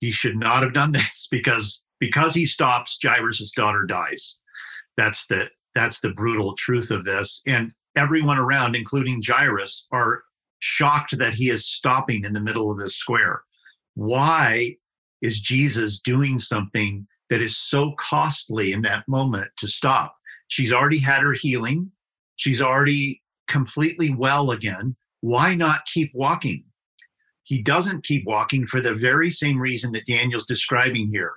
He 0.00 0.10
should 0.10 0.36
not 0.36 0.62
have 0.62 0.74
done 0.74 0.92
this 0.92 1.26
because 1.30 1.82
because 2.00 2.32
he 2.32 2.44
stops, 2.44 2.96
Jairus' 3.02 3.52
daughter 3.52 3.84
dies. 3.84 4.36
That's 4.96 5.26
the 5.26 5.48
that's 5.74 6.00
the 6.00 6.10
brutal 6.10 6.54
truth 6.54 6.90
of 6.90 7.04
this. 7.04 7.40
And 7.46 7.72
everyone 7.96 8.38
around, 8.38 8.76
including 8.76 9.22
Jairus, 9.24 9.86
are 9.92 10.22
shocked 10.60 11.18
that 11.18 11.34
he 11.34 11.50
is 11.50 11.68
stopping 11.68 12.24
in 12.24 12.32
the 12.32 12.40
middle 12.40 12.70
of 12.70 12.78
this 12.78 12.96
square. 12.96 13.42
Why 13.94 14.76
is 15.22 15.40
Jesus 15.40 16.00
doing 16.00 16.38
something 16.38 17.06
that 17.30 17.42
is 17.42 17.56
so 17.56 17.92
costly 17.98 18.72
in 18.72 18.82
that 18.82 19.06
moment 19.08 19.50
to 19.58 19.68
stop? 19.68 20.14
She's 20.48 20.72
already 20.72 20.98
had 20.98 21.22
her 21.22 21.32
healing, 21.32 21.90
she's 22.36 22.62
already 22.62 23.22
completely 23.46 24.10
well 24.10 24.50
again. 24.50 24.96
Why 25.20 25.54
not 25.54 25.84
keep 25.86 26.12
walking? 26.14 26.64
He 27.42 27.62
doesn't 27.62 28.04
keep 28.04 28.24
walking 28.26 28.66
for 28.66 28.80
the 28.80 28.94
very 28.94 29.30
same 29.30 29.58
reason 29.58 29.90
that 29.92 30.06
Daniel's 30.06 30.46
describing 30.46 31.08
here. 31.08 31.32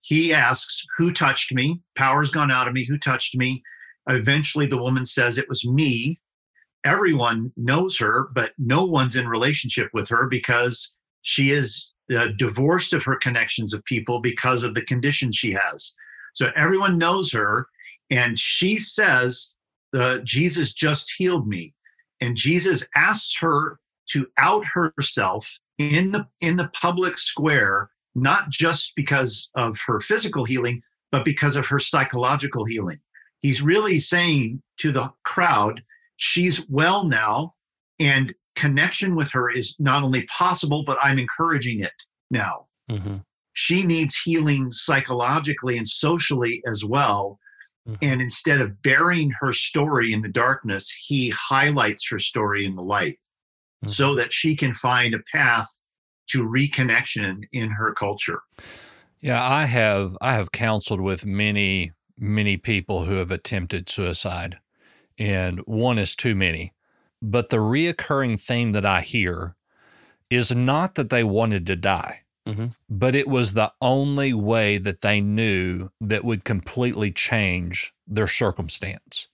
He 0.00 0.32
asks, 0.32 0.84
Who 0.96 1.12
touched 1.12 1.52
me? 1.52 1.80
Power's 1.96 2.30
gone 2.30 2.50
out 2.50 2.68
of 2.68 2.74
me. 2.74 2.84
Who 2.84 2.96
touched 2.96 3.36
me? 3.36 3.62
Eventually, 4.08 4.66
the 4.66 4.80
woman 4.80 5.04
says, 5.04 5.36
It 5.36 5.48
was 5.48 5.66
me 5.66 6.18
everyone 6.84 7.52
knows 7.56 7.98
her, 7.98 8.28
but 8.32 8.52
no 8.58 8.84
one's 8.84 9.16
in 9.16 9.28
relationship 9.28 9.90
with 9.92 10.08
her 10.08 10.26
because 10.26 10.92
she 11.22 11.50
is 11.50 11.92
uh, 12.16 12.28
divorced 12.36 12.92
of 12.92 13.04
her 13.04 13.16
connections 13.16 13.72
of 13.72 13.84
people 13.84 14.20
because 14.20 14.62
of 14.62 14.74
the 14.74 14.82
condition 14.82 15.32
she 15.32 15.52
has. 15.52 15.92
So 16.34 16.50
everyone 16.56 16.98
knows 16.98 17.32
her, 17.32 17.66
and 18.10 18.38
she 18.38 18.78
says, 18.78 19.54
uh, 19.94 20.18
"Jesus 20.24 20.72
just 20.74 21.12
healed 21.16 21.46
me," 21.46 21.74
and 22.20 22.36
Jesus 22.36 22.86
asks 22.96 23.36
her 23.40 23.78
to 24.10 24.26
out 24.38 24.64
herself 24.64 25.58
in 25.78 26.12
the 26.12 26.26
in 26.40 26.56
the 26.56 26.68
public 26.68 27.18
square, 27.18 27.90
not 28.14 28.50
just 28.50 28.94
because 28.96 29.50
of 29.54 29.78
her 29.86 30.00
physical 30.00 30.44
healing, 30.44 30.82
but 31.12 31.24
because 31.24 31.56
of 31.56 31.66
her 31.66 31.80
psychological 31.80 32.64
healing. 32.64 33.00
He's 33.40 33.62
really 33.62 33.98
saying 33.98 34.62
to 34.78 34.90
the 34.90 35.12
crowd, 35.24 35.82
she's 36.16 36.68
well 36.68 37.04
now 37.04 37.54
and 38.00 38.32
connection 38.58 39.14
with 39.14 39.30
her 39.30 39.50
is 39.50 39.76
not 39.78 40.02
only 40.02 40.24
possible 40.26 40.82
but 40.84 40.98
i'm 41.02 41.18
encouraging 41.18 41.80
it 41.80 41.92
now 42.30 42.66
mm-hmm. 42.90 43.16
she 43.52 43.84
needs 43.84 44.20
healing 44.20 44.70
psychologically 44.72 45.78
and 45.78 45.88
socially 45.88 46.62
as 46.66 46.84
well 46.84 47.38
mm-hmm. 47.88 47.96
and 48.02 48.20
instead 48.20 48.60
of 48.60 48.82
burying 48.82 49.30
her 49.40 49.52
story 49.52 50.12
in 50.12 50.20
the 50.20 50.28
darkness 50.28 50.90
he 50.90 51.30
highlights 51.30 52.08
her 52.08 52.18
story 52.18 52.64
in 52.64 52.74
the 52.74 52.82
light 52.82 53.14
mm-hmm. 53.14 53.88
so 53.88 54.14
that 54.14 54.32
she 54.32 54.56
can 54.56 54.74
find 54.74 55.14
a 55.14 55.20
path 55.32 55.68
to 56.26 56.42
reconnection 56.42 57.44
in 57.52 57.70
her 57.70 57.94
culture 57.94 58.40
yeah 59.20 59.42
i 59.48 59.66
have 59.66 60.18
i 60.20 60.34
have 60.34 60.50
counseled 60.50 61.00
with 61.00 61.24
many 61.24 61.92
many 62.18 62.56
people 62.56 63.04
who 63.04 63.14
have 63.14 63.30
attempted 63.30 63.88
suicide 63.88 64.58
and 65.18 65.58
one 65.66 65.98
is 65.98 66.14
too 66.14 66.34
many. 66.34 66.72
But 67.20 67.48
the 67.48 67.56
reoccurring 67.56 68.40
theme 68.40 68.72
that 68.72 68.86
I 68.86 69.00
hear 69.00 69.56
is 70.30 70.54
not 70.54 70.94
that 70.94 71.10
they 71.10 71.24
wanted 71.24 71.66
to 71.66 71.76
die, 71.76 72.22
mm-hmm. 72.46 72.66
but 72.88 73.14
it 73.14 73.26
was 73.26 73.52
the 73.52 73.72
only 73.80 74.32
way 74.32 74.78
that 74.78 75.00
they 75.00 75.20
knew 75.20 75.88
that 76.00 76.24
would 76.24 76.44
completely 76.44 77.10
change 77.10 77.92
their 78.06 78.28
circumstance. 78.28 79.28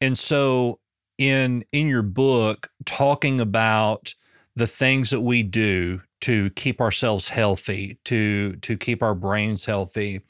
And 0.00 0.18
so 0.18 0.80
in 1.18 1.64
in 1.72 1.88
your 1.88 2.02
book 2.02 2.70
talking 2.84 3.40
about 3.40 4.14
the 4.54 4.66
things 4.66 5.10
that 5.10 5.20
we 5.20 5.42
do 5.42 6.02
to 6.20 6.50
keep 6.50 6.80
ourselves 6.80 7.28
healthy, 7.28 7.98
to 8.04 8.56
to 8.56 8.76
keep 8.76 9.02
our 9.02 9.14
brains 9.14 9.66
healthy, 9.66 10.22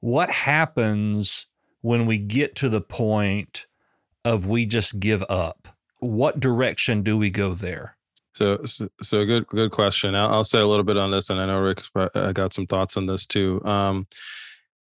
what 0.00 0.30
happens 0.30 1.46
when 1.80 2.06
we 2.06 2.18
get 2.18 2.56
to 2.56 2.68
the 2.68 2.80
point 2.80 3.66
of 4.24 4.46
we 4.46 4.66
just 4.66 5.00
give 5.00 5.24
up? 5.28 5.68
What 6.02 6.40
direction 6.40 7.02
do 7.02 7.16
we 7.16 7.30
go 7.30 7.54
there? 7.54 7.96
So, 8.34 8.64
so, 8.64 8.88
so 9.02 9.24
good, 9.24 9.46
good 9.46 9.70
question. 9.70 10.14
I'll, 10.14 10.34
I'll, 10.34 10.44
say 10.44 10.58
a 10.58 10.66
little 10.66 10.84
bit 10.84 10.96
on 10.96 11.10
this, 11.10 11.30
and 11.30 11.38
I 11.38 11.46
know 11.46 11.60
Rick, 11.60 11.82
I 12.14 12.32
got 12.32 12.52
some 12.52 12.66
thoughts 12.66 12.96
on 12.96 13.06
this 13.06 13.26
too. 13.26 13.62
Um, 13.64 14.06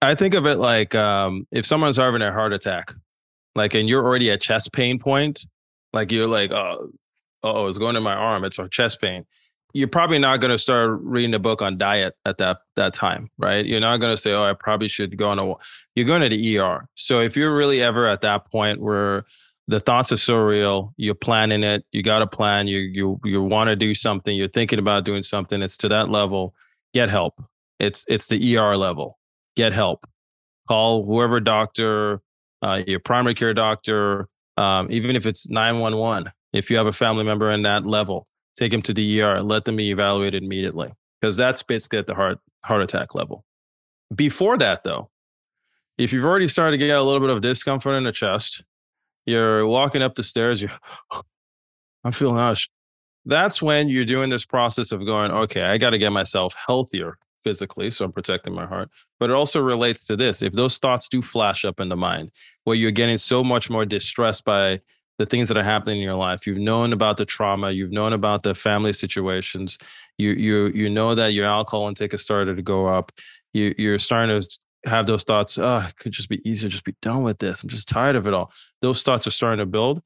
I 0.02 0.16
think 0.16 0.36
of 0.36 0.46
it 0.46 0.56
like 0.56 0.94
um, 0.96 1.48
if 1.52 1.66
someone's 1.66 1.98
having 1.98 2.22
a 2.22 2.32
heart 2.32 2.54
attack, 2.54 2.94
like, 3.56 3.74
and 3.74 3.90
you're 3.90 4.06
already 4.06 4.30
at 4.32 4.42
chest 4.42 4.74
pain 4.74 5.00
point, 5.00 5.46
like 5.94 6.12
you're 6.12 6.28
like, 6.28 6.52
oh, 6.52 6.92
oh, 7.42 7.68
it's 7.68 7.78
going 7.78 7.96
to 7.96 8.02
my 8.02 8.14
arm, 8.14 8.44
it's 8.44 8.60
our 8.60 8.68
chest 8.68 9.02
pain. 9.02 9.26
You're 9.74 9.88
probably 9.88 10.20
not 10.20 10.40
going 10.40 10.52
to 10.52 10.58
start 10.58 11.00
reading 11.02 11.34
a 11.34 11.40
book 11.40 11.62
on 11.62 11.78
diet 11.78 12.16
at 12.26 12.38
that 12.38 12.60
that 12.76 12.94
time, 12.94 13.30
right? 13.38 13.66
You're 13.66 13.80
not 13.80 14.00
going 14.00 14.14
to 14.14 14.18
say, 14.18 14.34
oh, 14.34 14.44
I 14.44 14.54
probably 14.54 14.88
should 14.88 15.18
go 15.18 15.30
on 15.30 15.40
a. 15.40 15.54
You're 15.96 16.06
going 16.06 16.22
to 16.22 16.30
the 16.30 16.60
ER. 16.60 16.88
So 16.96 17.22
if 17.22 17.36
you're 17.36 17.56
really 17.56 17.82
ever 17.82 18.08
at 18.08 18.22
that 18.22 18.50
point 18.50 18.82
where 18.82 19.26
the 19.68 19.80
thoughts 19.80 20.12
are 20.12 20.18
so 20.18 20.38
real. 20.38 20.94
You're 20.98 21.16
planning 21.16 21.64
it. 21.64 21.86
You 21.92 22.02
got 22.02 22.22
a 22.22 22.28
plan. 22.28 22.68
You 22.68 22.80
you 22.80 23.20
you 23.24 23.44
want 23.44 23.70
to 23.70 23.76
do 23.76 23.94
something. 23.94 24.36
You're 24.36 24.48
thinking 24.48 24.80
about 24.80 25.04
doing 25.04 25.22
something. 25.22 25.62
It's 25.62 25.78
to 25.78 25.90
that 25.90 26.10
level. 26.10 26.56
Get 26.94 27.10
help. 27.10 27.42
It's 27.80 28.06
it's 28.08 28.28
the 28.28 28.58
ER 28.58 28.78
level. 28.78 29.20
Get 29.56 29.74
help. 29.74 30.08
Call 30.68 31.06
whoever 31.06 31.40
doctor, 31.40 32.22
uh, 32.62 32.82
your 32.88 33.00
primary 33.00 33.36
care 33.36 33.54
doctor, 33.54 34.28
um, 34.58 34.88
even 34.90 35.16
if 35.16 35.26
it's 35.26 35.50
911. 35.50 36.32
If 36.54 36.70
you 36.70 36.78
have 36.78 36.88
a 36.88 36.94
family 36.94 37.24
member 37.24 37.52
in 37.52 37.62
that 37.64 37.86
level, 37.86 38.26
take 38.56 38.72
them 38.72 38.82
to 38.84 38.94
the 38.94 39.22
ER. 39.22 39.42
Let 39.42 39.66
them 39.66 39.76
be 39.76 39.92
evaluated 39.92 40.44
immediately 40.44 40.92
because 41.20 41.36
that's 41.36 41.62
basically 41.62 42.00
at 42.00 42.08
the 42.08 42.16
heart 42.16 42.40
heart 42.64 42.82
attack 42.82 43.16
level. 43.16 43.44
Before 44.16 44.58
that, 44.58 44.86
though, 44.86 45.10
if 45.98 46.14
you've 46.14 46.26
already 46.26 46.48
started 46.48 46.80
to 46.80 46.86
get 46.86 46.98
a 46.98 47.04
little 47.04 47.20
bit 47.20 47.30
of 47.30 47.42
discomfort 47.42 47.96
in 47.96 48.04
the 48.04 48.14
chest, 48.14 48.64
you're 49.28 49.68
walking 49.68 50.02
up 50.02 50.16
the 50.16 50.24
stairs, 50.24 50.62
you're, 50.62 50.72
I'm 52.04 52.12
feeling 52.12 52.38
hush. 52.38 52.70
That's 53.26 53.62
when 53.62 53.90
you're 53.90 54.06
doing 54.06 54.30
this 54.30 54.46
process 54.46 54.92
of 54.92 55.06
going, 55.06 55.32
okay, 55.32 55.64
I 55.64 55.78
got 55.78 55.90
to 55.90 55.98
get 55.98 56.12
myself 56.12 56.56
healthier 56.56 57.18
physically, 57.44 57.92
so 57.92 58.06
I'm 58.06 58.12
protecting 58.12 58.54
my 58.54 58.66
heart. 58.66 58.90
But 59.20 59.30
it 59.30 59.34
also 59.34 59.62
relates 59.62 60.08
to 60.08 60.16
this. 60.16 60.42
If 60.42 60.54
those 60.54 60.78
thoughts 60.78 61.10
do 61.10 61.22
flash 61.22 61.66
up 61.66 61.80
in 61.80 61.90
the 61.90 61.96
mind, 61.96 62.32
where 62.64 62.76
you're 62.76 62.92
getting 62.92 63.18
so 63.18 63.44
much 63.44 63.70
more 63.70 63.86
distressed 63.86 64.46
by 64.46 64.82
the 65.18 65.26
things 65.26 65.48
that 65.48 65.58
are 65.58 65.64
happening 65.64 65.98
in 65.98 66.04
your 66.04 66.16
life, 66.16 66.48
you've 66.48 66.58
known 66.58 66.94
about 66.94 67.18
the 67.18 67.26
trauma, 67.26 67.72
you've 67.72 67.92
known 67.92 68.14
about 68.14 68.44
the 68.44 68.56
family 68.56 68.94
situations, 68.94 69.78
you 70.18 70.32
you 70.32 70.68
you 70.68 70.90
know 70.90 71.16
that 71.16 71.34
your 71.34 71.46
alcohol 71.46 71.88
intake 71.88 72.12
has 72.12 72.22
started 72.22 72.56
to 72.56 72.62
go 72.62 72.88
up, 72.88 73.12
you 73.54 73.74
you're 73.78 74.00
starting 74.00 74.40
to 74.40 74.60
have 74.86 75.08
those 75.08 75.24
thoughts, 75.24 75.58
oh, 75.58 75.86
it 75.88 75.96
could 75.98 76.12
just 76.12 76.30
be 76.30 76.42
easier, 76.50 76.70
just 76.70 76.84
be 76.84 76.96
done 77.02 77.24
with 77.24 77.40
this. 77.40 77.64
I'm 77.64 77.70
just 77.70 77.90
tired 77.90 78.16
of 78.16 78.28
it 78.28 78.34
all. 78.34 78.52
Those 78.82 79.04
thoughts 79.04 79.28
are 79.28 79.32
starting 79.32 79.60
to 79.60 79.66
build. 79.66 80.02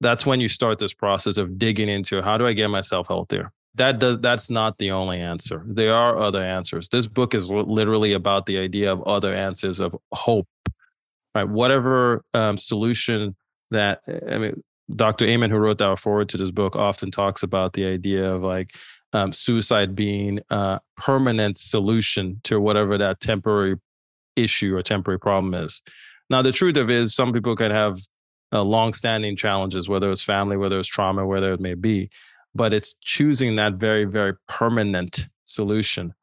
That's 0.00 0.26
when 0.26 0.40
you 0.40 0.48
start 0.48 0.78
this 0.78 0.94
process 0.94 1.36
of 1.36 1.58
digging 1.58 1.88
into 1.88 2.22
how 2.22 2.36
do 2.36 2.46
I 2.46 2.52
get 2.52 2.68
myself 2.68 3.08
healthier? 3.08 3.52
That 3.76 3.98
does 3.98 4.20
that's 4.20 4.50
not 4.50 4.78
the 4.78 4.92
only 4.92 5.18
answer. 5.18 5.64
There 5.66 5.94
are 5.94 6.16
other 6.16 6.42
answers. 6.42 6.88
This 6.88 7.06
book 7.06 7.34
is 7.34 7.50
literally 7.50 8.12
about 8.12 8.46
the 8.46 8.58
idea 8.58 8.92
of 8.92 9.02
other 9.02 9.34
answers 9.34 9.80
of 9.80 9.96
hope. 10.12 10.46
Right? 11.34 11.48
Whatever 11.48 12.24
um, 12.34 12.56
solution 12.56 13.34
that 13.70 14.02
I 14.30 14.38
mean, 14.38 14.62
Dr. 14.94 15.24
Amen, 15.24 15.50
who 15.50 15.56
wrote 15.56 15.78
that 15.78 15.98
forward 15.98 16.28
to 16.30 16.36
this 16.36 16.50
book, 16.50 16.76
often 16.76 17.10
talks 17.10 17.42
about 17.42 17.72
the 17.72 17.86
idea 17.86 18.30
of 18.30 18.42
like 18.42 18.74
um, 19.12 19.32
suicide 19.32 19.94
being 19.94 20.40
a 20.50 20.80
permanent 20.96 21.56
solution 21.56 22.40
to 22.44 22.60
whatever 22.60 22.98
that 22.98 23.20
temporary 23.20 23.76
issue 24.36 24.76
or 24.76 24.82
temporary 24.82 25.18
problem 25.18 25.54
is. 25.54 25.82
Now, 26.30 26.42
the 26.42 26.52
truth 26.52 26.76
of 26.76 26.90
it 26.90 26.96
is, 26.96 27.14
some 27.14 27.32
people 27.32 27.56
can 27.56 27.70
have 27.70 27.98
uh, 28.52 28.62
long-standing 28.62 29.36
challenges, 29.36 29.88
whether 29.88 30.10
it's 30.10 30.22
family, 30.22 30.56
whether 30.56 30.78
it's 30.78 30.88
trauma, 30.88 31.26
whether 31.26 31.52
it 31.52 31.60
may 31.60 31.74
be, 31.74 32.10
but 32.54 32.72
it's 32.72 32.94
choosing 33.02 33.56
that 33.56 33.74
very, 33.74 34.04
very 34.04 34.34
permanent 34.48 35.26
solution 35.44 36.14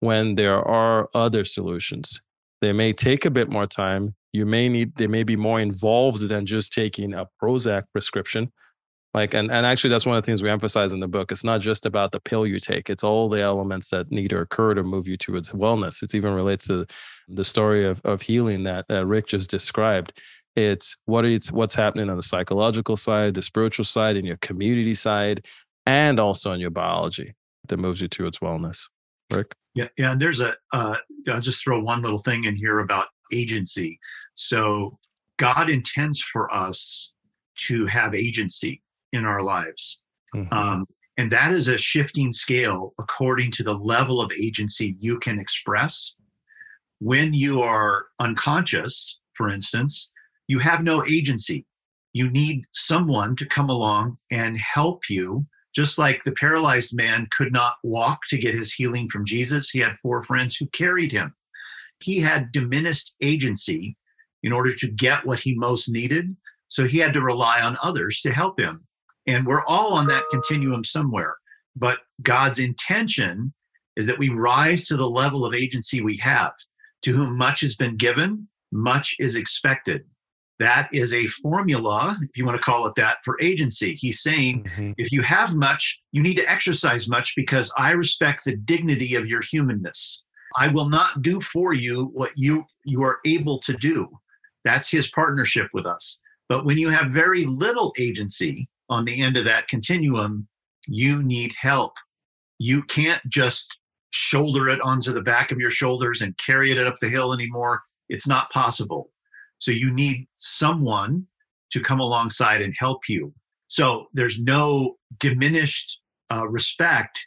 when 0.00 0.34
there 0.36 0.62
are 0.66 1.08
other 1.14 1.44
solutions. 1.44 2.20
They 2.60 2.72
may 2.72 2.92
take 2.92 3.24
a 3.24 3.30
bit 3.30 3.50
more 3.50 3.66
time. 3.66 4.14
You 4.32 4.46
may 4.46 4.68
need, 4.68 4.96
they 4.96 5.06
may 5.06 5.24
be 5.24 5.36
more 5.36 5.60
involved 5.60 6.28
than 6.28 6.46
just 6.46 6.72
taking 6.72 7.12
a 7.12 7.26
Prozac 7.42 7.84
prescription 7.92 8.52
like 9.12 9.34
and, 9.34 9.50
and 9.50 9.66
actually 9.66 9.90
that's 9.90 10.06
one 10.06 10.16
of 10.16 10.22
the 10.22 10.26
things 10.26 10.42
we 10.42 10.50
emphasize 10.50 10.92
in 10.92 11.00
the 11.00 11.08
book. 11.08 11.32
It's 11.32 11.42
not 11.42 11.60
just 11.60 11.84
about 11.84 12.12
the 12.12 12.20
pill 12.20 12.46
you 12.46 12.60
take. 12.60 12.88
It's 12.88 13.02
all 13.02 13.28
the 13.28 13.40
elements 13.40 13.90
that 13.90 14.10
need 14.10 14.28
to 14.28 14.38
occur 14.38 14.74
to 14.74 14.84
move 14.84 15.08
you 15.08 15.16
towards 15.16 15.50
wellness. 15.50 16.02
It 16.02 16.14
even 16.14 16.32
relates 16.32 16.68
to 16.68 16.86
the 17.28 17.44
story 17.44 17.84
of, 17.84 18.00
of 18.04 18.22
healing 18.22 18.62
that 18.64 18.86
uh, 18.88 19.04
rick 19.04 19.26
just 19.26 19.50
described. 19.50 20.12
It's 20.54 20.96
what 21.06 21.24
it's 21.24 21.50
what's 21.50 21.74
happening 21.74 22.08
on 22.08 22.16
the 22.16 22.22
psychological 22.22 22.96
side 22.96 23.34
the 23.34 23.42
spiritual 23.42 23.84
side 23.84 24.16
and 24.16 24.26
your 24.26 24.36
community 24.38 24.94
side 24.94 25.46
and 25.86 26.20
also 26.20 26.52
on 26.52 26.60
your 26.60 26.70
biology 26.70 27.34
that 27.68 27.78
moves 27.78 28.00
you 28.00 28.08
towards 28.08 28.38
wellness. 28.38 28.82
Rick? 29.32 29.54
Yeah 29.74 29.88
yeah 29.98 30.12
and 30.12 30.22
there's 30.22 30.40
a 30.40 30.54
uh, 30.72 30.96
i'll 31.28 31.40
just 31.40 31.62
throw 31.62 31.80
one 31.80 32.02
little 32.02 32.18
thing 32.18 32.44
in 32.44 32.54
here 32.54 32.78
about 32.78 33.08
agency. 33.32 33.98
So 34.36 34.98
god 35.36 35.68
intends 35.68 36.22
for 36.32 36.52
us 36.54 37.10
to 37.66 37.86
have 37.86 38.14
agency 38.14 38.82
in 39.12 39.24
our 39.24 39.42
lives. 39.42 40.00
Mm-hmm. 40.34 40.52
Um, 40.52 40.86
and 41.16 41.30
that 41.32 41.52
is 41.52 41.68
a 41.68 41.76
shifting 41.76 42.32
scale 42.32 42.94
according 42.98 43.50
to 43.52 43.62
the 43.62 43.76
level 43.76 44.20
of 44.20 44.32
agency 44.32 44.96
you 45.00 45.18
can 45.18 45.38
express. 45.38 46.14
When 46.98 47.32
you 47.32 47.62
are 47.62 48.06
unconscious, 48.18 49.18
for 49.34 49.50
instance, 49.50 50.10
you 50.48 50.58
have 50.58 50.82
no 50.82 51.04
agency. 51.06 51.66
You 52.12 52.30
need 52.30 52.64
someone 52.72 53.36
to 53.36 53.46
come 53.46 53.70
along 53.70 54.16
and 54.30 54.56
help 54.56 55.08
you. 55.08 55.46
Just 55.74 55.98
like 55.98 56.24
the 56.24 56.32
paralyzed 56.32 56.94
man 56.94 57.28
could 57.30 57.52
not 57.52 57.74
walk 57.84 58.20
to 58.28 58.38
get 58.38 58.54
his 58.54 58.72
healing 58.72 59.08
from 59.08 59.24
Jesus, 59.24 59.70
he 59.70 59.78
had 59.78 59.96
four 59.96 60.22
friends 60.22 60.56
who 60.56 60.66
carried 60.68 61.12
him. 61.12 61.34
He 62.02 62.18
had 62.18 62.50
diminished 62.50 63.12
agency 63.20 63.96
in 64.42 64.52
order 64.52 64.74
to 64.74 64.90
get 64.90 65.24
what 65.24 65.38
he 65.38 65.54
most 65.54 65.88
needed. 65.88 66.34
So 66.68 66.86
he 66.86 66.98
had 66.98 67.12
to 67.12 67.22
rely 67.22 67.60
on 67.60 67.76
others 67.82 68.20
to 68.22 68.32
help 68.32 68.58
him. 68.58 68.86
And 69.26 69.46
we're 69.46 69.64
all 69.64 69.92
on 69.92 70.06
that 70.08 70.24
continuum 70.30 70.84
somewhere. 70.84 71.36
But 71.76 71.98
God's 72.22 72.58
intention 72.58 73.52
is 73.96 74.06
that 74.06 74.18
we 74.18 74.28
rise 74.28 74.86
to 74.88 74.96
the 74.96 75.08
level 75.08 75.44
of 75.44 75.54
agency 75.54 76.00
we 76.00 76.16
have. 76.18 76.52
To 77.02 77.12
whom 77.12 77.38
much 77.38 77.60
has 77.60 77.76
been 77.76 77.96
given, 77.96 78.46
much 78.72 79.16
is 79.18 79.36
expected. 79.36 80.04
That 80.58 80.90
is 80.92 81.14
a 81.14 81.26
formula, 81.26 82.18
if 82.20 82.36
you 82.36 82.44
want 82.44 82.58
to 82.58 82.62
call 82.62 82.86
it 82.86 82.94
that, 82.96 83.16
for 83.24 83.38
agency. 83.40 83.94
He's 83.94 84.20
saying 84.20 84.64
mm-hmm. 84.64 84.92
if 84.98 85.10
you 85.10 85.22
have 85.22 85.54
much, 85.54 86.02
you 86.12 86.22
need 86.22 86.34
to 86.34 86.50
exercise 86.50 87.08
much 87.08 87.32
because 87.34 87.72
I 87.78 87.92
respect 87.92 88.44
the 88.44 88.56
dignity 88.56 89.14
of 89.14 89.26
your 89.26 89.40
humanness. 89.40 90.22
I 90.58 90.68
will 90.68 90.88
not 90.88 91.22
do 91.22 91.40
for 91.40 91.72
you 91.72 92.10
what 92.12 92.32
you 92.36 92.64
you 92.84 93.02
are 93.02 93.20
able 93.24 93.58
to 93.60 93.72
do. 93.72 94.08
That's 94.64 94.90
his 94.90 95.10
partnership 95.10 95.68
with 95.72 95.86
us. 95.86 96.18
But 96.50 96.66
when 96.66 96.76
you 96.76 96.90
have 96.90 97.10
very 97.10 97.44
little 97.46 97.94
agency, 97.98 98.68
on 98.90 99.04
the 99.04 99.22
end 99.22 99.36
of 99.36 99.44
that 99.44 99.68
continuum, 99.68 100.46
you 100.86 101.22
need 101.22 101.54
help. 101.58 101.94
You 102.58 102.82
can't 102.82 103.22
just 103.28 103.78
shoulder 104.12 104.68
it 104.68 104.80
onto 104.80 105.12
the 105.12 105.22
back 105.22 105.52
of 105.52 105.58
your 105.58 105.70
shoulders 105.70 106.20
and 106.20 106.36
carry 106.36 106.72
it 106.72 106.78
up 106.78 106.96
the 107.00 107.08
hill 107.08 107.32
anymore. 107.32 107.82
It's 108.08 108.26
not 108.26 108.50
possible. 108.50 109.10
So 109.60 109.70
you 109.70 109.92
need 109.92 110.26
someone 110.36 111.26
to 111.70 111.80
come 111.80 112.00
alongside 112.00 112.60
and 112.60 112.74
help 112.76 113.08
you. 113.08 113.32
So 113.68 114.06
there's 114.12 114.40
no 114.40 114.96
diminished 115.18 116.00
uh, 116.32 116.48
respect 116.48 117.24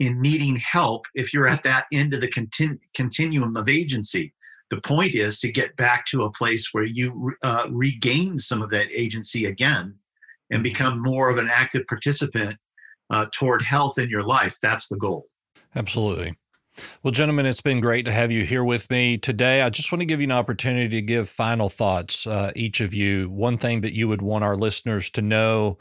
in 0.00 0.20
needing 0.20 0.56
help 0.56 1.06
if 1.14 1.32
you're 1.32 1.48
at 1.48 1.64
that 1.64 1.86
end 1.92 2.12
of 2.12 2.20
the 2.20 2.28
continu- 2.28 2.78
continuum 2.94 3.56
of 3.56 3.68
agency. 3.68 4.34
The 4.70 4.80
point 4.82 5.14
is 5.14 5.40
to 5.40 5.50
get 5.50 5.76
back 5.76 6.04
to 6.06 6.24
a 6.24 6.30
place 6.32 6.68
where 6.72 6.84
you 6.84 7.32
uh, 7.42 7.66
regain 7.70 8.36
some 8.36 8.60
of 8.60 8.70
that 8.70 8.88
agency 8.92 9.46
again 9.46 9.97
and 10.50 10.62
become 10.62 11.02
more 11.02 11.30
of 11.30 11.38
an 11.38 11.48
active 11.50 11.86
participant 11.86 12.56
uh, 13.10 13.26
toward 13.32 13.62
health 13.62 13.98
in 13.98 14.08
your 14.08 14.22
life. 14.22 14.58
That's 14.62 14.88
the 14.88 14.96
goal. 14.96 15.26
Absolutely. 15.74 16.36
Well, 17.02 17.10
gentlemen, 17.10 17.46
it's 17.46 17.60
been 17.60 17.80
great 17.80 18.04
to 18.04 18.12
have 18.12 18.30
you 18.30 18.44
here 18.44 18.64
with 18.64 18.88
me 18.90 19.18
today. 19.18 19.62
I 19.62 19.70
just 19.70 19.90
want 19.90 20.00
to 20.00 20.06
give 20.06 20.20
you 20.20 20.26
an 20.26 20.32
opportunity 20.32 20.88
to 20.88 21.02
give 21.02 21.28
final 21.28 21.68
thoughts, 21.68 22.26
uh, 22.26 22.52
each 22.54 22.80
of 22.80 22.94
you. 22.94 23.28
One 23.30 23.58
thing 23.58 23.80
that 23.80 23.94
you 23.94 24.06
would 24.08 24.22
want 24.22 24.44
our 24.44 24.56
listeners 24.56 25.10
to 25.10 25.22
know 25.22 25.78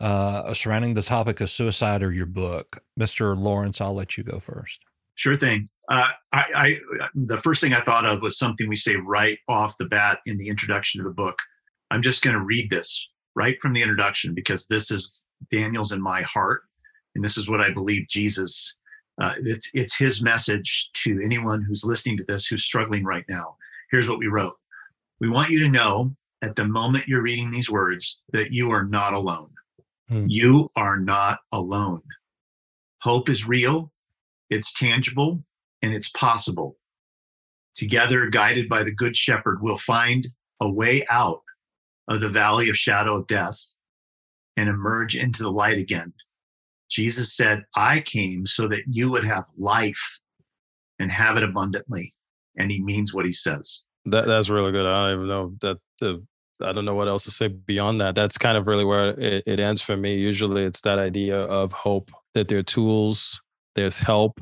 uh, 0.00 0.52
surrounding 0.52 0.94
the 0.94 1.02
topic 1.02 1.40
of 1.40 1.48
suicide 1.48 2.02
or 2.02 2.12
your 2.12 2.26
book. 2.26 2.82
Mr. 2.98 3.38
Lawrence, 3.38 3.80
I'll 3.80 3.94
let 3.94 4.18
you 4.18 4.24
go 4.24 4.40
first. 4.40 4.80
Sure 5.14 5.36
thing. 5.36 5.68
Uh, 5.88 6.08
I, 6.32 6.44
I, 6.54 7.08
the 7.14 7.36
first 7.36 7.60
thing 7.60 7.72
I 7.72 7.80
thought 7.80 8.04
of 8.04 8.20
was 8.20 8.38
something 8.38 8.68
we 8.68 8.76
say 8.76 8.96
right 8.96 9.38
off 9.48 9.78
the 9.78 9.84
bat 9.84 10.18
in 10.26 10.36
the 10.38 10.48
introduction 10.48 11.00
to 11.00 11.08
the 11.08 11.14
book. 11.14 11.38
I'm 11.90 12.02
just 12.02 12.22
going 12.22 12.34
to 12.34 12.42
read 12.42 12.70
this 12.70 13.08
right 13.34 13.60
from 13.60 13.72
the 13.72 13.82
introduction 13.82 14.34
because 14.34 14.66
this 14.66 14.90
is 14.90 15.24
Daniel's 15.50 15.92
in 15.92 16.00
my 16.00 16.22
heart, 16.22 16.62
and 17.14 17.24
this 17.24 17.36
is 17.36 17.48
what 17.48 17.60
I 17.60 17.70
believe 17.70 18.08
Jesus. 18.08 18.74
Uh, 19.20 19.34
it's 19.38 19.70
it's 19.74 19.96
his 19.96 20.22
message 20.22 20.90
to 20.94 21.20
anyone 21.22 21.62
who's 21.62 21.84
listening 21.84 22.16
to 22.16 22.24
this 22.24 22.46
who's 22.46 22.64
struggling 22.64 23.04
right 23.04 23.24
now. 23.28 23.56
Here's 23.90 24.08
what 24.08 24.18
we 24.18 24.26
wrote: 24.26 24.54
We 25.20 25.28
want 25.28 25.50
you 25.50 25.60
to 25.60 25.68
know 25.68 26.14
at 26.42 26.56
the 26.56 26.64
moment 26.64 27.08
you're 27.08 27.22
reading 27.22 27.50
these 27.50 27.70
words 27.70 28.20
that 28.32 28.52
you 28.52 28.70
are 28.70 28.84
not 28.84 29.12
alone. 29.12 29.50
Hmm. 30.08 30.26
You 30.28 30.70
are 30.76 30.98
not 30.98 31.40
alone. 31.52 32.02
Hope 33.00 33.28
is 33.28 33.46
real, 33.46 33.92
it's 34.50 34.72
tangible, 34.72 35.42
and 35.82 35.94
it's 35.94 36.08
possible. 36.10 36.76
Together, 37.74 38.26
guided 38.26 38.68
by 38.68 38.82
the 38.82 38.92
Good 38.92 39.16
Shepherd, 39.16 39.62
we'll 39.62 39.78
find 39.78 40.26
a 40.60 40.70
way 40.70 41.04
out 41.10 41.42
of 42.08 42.20
the 42.20 42.28
valley 42.28 42.68
of 42.68 42.76
shadow 42.76 43.16
of 43.16 43.26
death 43.26 43.58
and 44.56 44.68
emerge 44.68 45.16
into 45.16 45.42
the 45.42 45.50
light 45.50 45.78
again. 45.78 46.12
Jesus 46.90 47.34
said, 47.34 47.62
I 47.74 48.00
came 48.00 48.46
so 48.46 48.68
that 48.68 48.82
you 48.86 49.10
would 49.10 49.24
have 49.24 49.44
life 49.56 50.18
and 50.98 51.10
have 51.10 51.36
it 51.36 51.42
abundantly. 51.42 52.14
And 52.56 52.70
he 52.70 52.82
means 52.82 53.14
what 53.14 53.24
he 53.24 53.32
says. 53.32 53.80
That 54.04 54.26
that's 54.26 54.50
really 54.50 54.72
good. 54.72 54.84
I 54.84 55.08
don't 55.08 55.16
even 55.16 55.28
know 55.28 55.54
that 55.60 55.78
the 56.00 56.22
I 56.60 56.72
don't 56.72 56.84
know 56.84 56.94
what 56.94 57.08
else 57.08 57.24
to 57.24 57.30
say 57.30 57.48
beyond 57.48 58.00
that. 58.00 58.14
That's 58.14 58.38
kind 58.38 58.56
of 58.56 58.66
really 58.66 58.84
where 58.84 59.18
it, 59.18 59.42
it 59.46 59.60
ends 59.60 59.80
for 59.80 59.96
me. 59.96 60.16
Usually 60.16 60.64
it's 60.64 60.82
that 60.82 60.98
idea 60.98 61.40
of 61.40 61.72
hope 61.72 62.10
that 62.34 62.48
there 62.48 62.58
are 62.58 62.62
tools, 62.62 63.40
there's 63.74 63.98
help, 63.98 64.40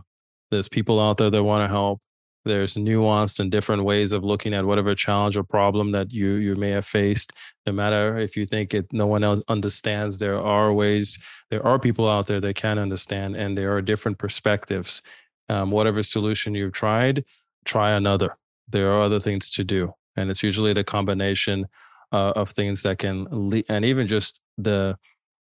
there's 0.50 0.68
people 0.68 1.00
out 1.00 1.18
there 1.18 1.30
that 1.30 1.42
want 1.42 1.64
to 1.64 1.68
help. 1.68 2.00
There's 2.44 2.74
nuanced 2.74 3.40
and 3.40 3.50
different 3.50 3.84
ways 3.84 4.12
of 4.12 4.24
looking 4.24 4.54
at 4.54 4.64
whatever 4.64 4.94
challenge 4.94 5.36
or 5.36 5.44
problem 5.44 5.92
that 5.92 6.10
you 6.12 6.32
you 6.34 6.56
may 6.56 6.70
have 6.70 6.86
faced. 6.86 7.32
No 7.66 7.72
matter 7.72 8.18
if 8.18 8.36
you 8.36 8.46
think 8.46 8.72
it, 8.74 8.86
no 8.92 9.06
one 9.06 9.22
else 9.22 9.40
understands. 9.48 10.18
There 10.18 10.40
are 10.40 10.72
ways. 10.72 11.18
There 11.50 11.64
are 11.66 11.78
people 11.78 12.08
out 12.08 12.26
there 12.26 12.40
that 12.40 12.54
can 12.54 12.78
understand, 12.78 13.36
and 13.36 13.56
there 13.56 13.74
are 13.74 13.82
different 13.82 14.18
perspectives. 14.18 15.02
Um, 15.48 15.70
whatever 15.70 16.02
solution 16.02 16.54
you've 16.54 16.72
tried, 16.72 17.24
try 17.64 17.90
another. 17.92 18.36
There 18.68 18.90
are 18.92 19.00
other 19.00 19.20
things 19.20 19.50
to 19.52 19.64
do, 19.64 19.92
and 20.16 20.30
it's 20.30 20.42
usually 20.42 20.72
the 20.72 20.84
combination 20.84 21.66
uh, 22.12 22.32
of 22.36 22.50
things 22.50 22.82
that 22.82 22.98
can 22.98 23.26
lead, 23.30 23.66
and 23.68 23.84
even 23.84 24.06
just 24.06 24.40
the 24.56 24.96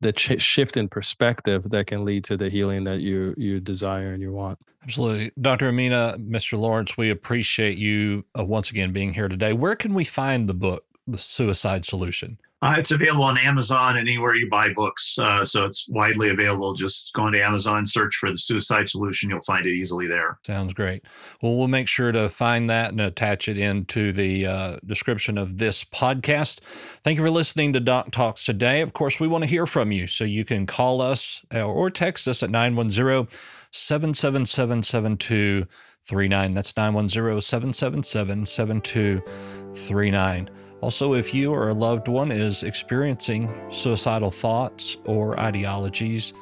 the 0.02 0.14
ch- 0.14 0.42
shift 0.42 0.78
in 0.78 0.88
perspective 0.88 1.70
that 1.70 1.88
can 1.88 2.06
lead 2.06 2.24
to 2.26 2.38
the 2.38 2.50
healing 2.50 2.84
that 2.86 3.02
you 3.02 3.34
you 3.38 3.60
desire 3.60 4.14
and 4.14 4.22
you 4.22 4.32
want. 4.32 4.60
Absolutely, 4.84 5.32
Dr. 5.40 5.72
Emina, 5.72 6.18
Mr. 6.18 6.60
Lawrence, 6.60 6.96
we 6.96 7.10
appreciate 7.10 7.78
you 7.78 8.26
uh, 8.38 8.46
once 8.46 8.70
again 8.70 8.92
being 8.92 9.14
here 9.14 9.28
today. 9.28 9.52
Where 9.54 9.76
can 9.76 9.94
we 9.94 10.04
find 10.04 10.48
the 10.48 10.54
book, 10.54 10.86
The 11.08 11.18
Suicide 11.18 11.86
Solution? 11.86 12.38
Uh, 12.66 12.74
it's 12.80 12.90
available 12.90 13.24
on 13.24 13.38
Amazon 13.38 13.96
and 13.96 14.10
anywhere 14.10 14.34
you 14.34 14.50
buy 14.50 14.74
books. 14.74 15.20
Uh, 15.20 15.46
so 15.46 15.64
it's 15.64 15.88
widely 15.88 16.30
available. 16.30 16.74
Just 16.74 17.12
go 17.14 17.28
into 17.28 17.46
Amazon, 17.46 17.86
search 17.86 18.16
for 18.16 18.32
the 18.32 18.40
suicide 18.40 18.90
solution. 18.90 19.30
You'll 19.30 19.42
find 19.42 19.68
it 19.68 19.74
easily 19.74 20.08
there. 20.08 20.40
Sounds 20.44 20.74
great. 20.74 21.04
Well, 21.44 21.58
we'll 21.58 21.68
make 21.68 21.88
sure 21.88 22.12
to 22.12 22.28
find 22.28 22.68
that 22.72 22.90
and 22.90 23.00
attach 23.00 23.48
it 23.48 23.60
into 23.60 24.12
the 24.12 24.48
uh, 24.48 24.78
description 24.84 25.38
of 25.38 25.60
this 25.60 25.84
podcast. 25.84 26.60
Thank 27.04 27.20
you 27.20 27.24
for 27.24 27.30
listening 27.30 27.72
to 27.74 27.80
Doc 27.80 28.10
Talks 28.10 28.44
today. 28.44 28.82
Of 28.82 28.94
course, 28.94 29.20
we 29.20 29.28
want 29.28 29.44
to 29.44 29.48
hear 29.48 29.68
from 29.68 29.92
you. 29.92 30.08
So 30.08 30.24
you 30.24 30.44
can 30.44 30.66
call 30.66 31.02
us 31.02 31.46
uh, 31.54 31.62
or 31.62 31.92
text 31.92 32.28
us 32.28 32.42
at 32.42 32.50
910 32.50 33.28
777 33.70 34.82
7239. 34.82 36.54
That's 36.56 36.76
910 36.76 37.42
777 37.42 38.48
7239. 38.48 40.50
Also, 40.82 41.14
if 41.14 41.34
you 41.34 41.52
or 41.52 41.70
a 41.70 41.74
loved 41.74 42.08
one 42.08 42.32
is 42.32 42.64
experiencing 42.64 43.50
suicidal 43.72 44.32
thoughts 44.32 44.98
or 45.06 45.40
ideologies, 45.40 46.34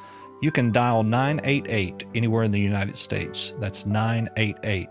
you 0.42 0.50
can 0.50 0.70
dial 0.70 1.02
988 1.02 2.04
anywhere 2.14 2.42
in 2.42 2.50
the 2.50 2.60
United 2.60 2.96
States. 2.96 3.54
That's 3.60 3.86
988. 3.86 4.88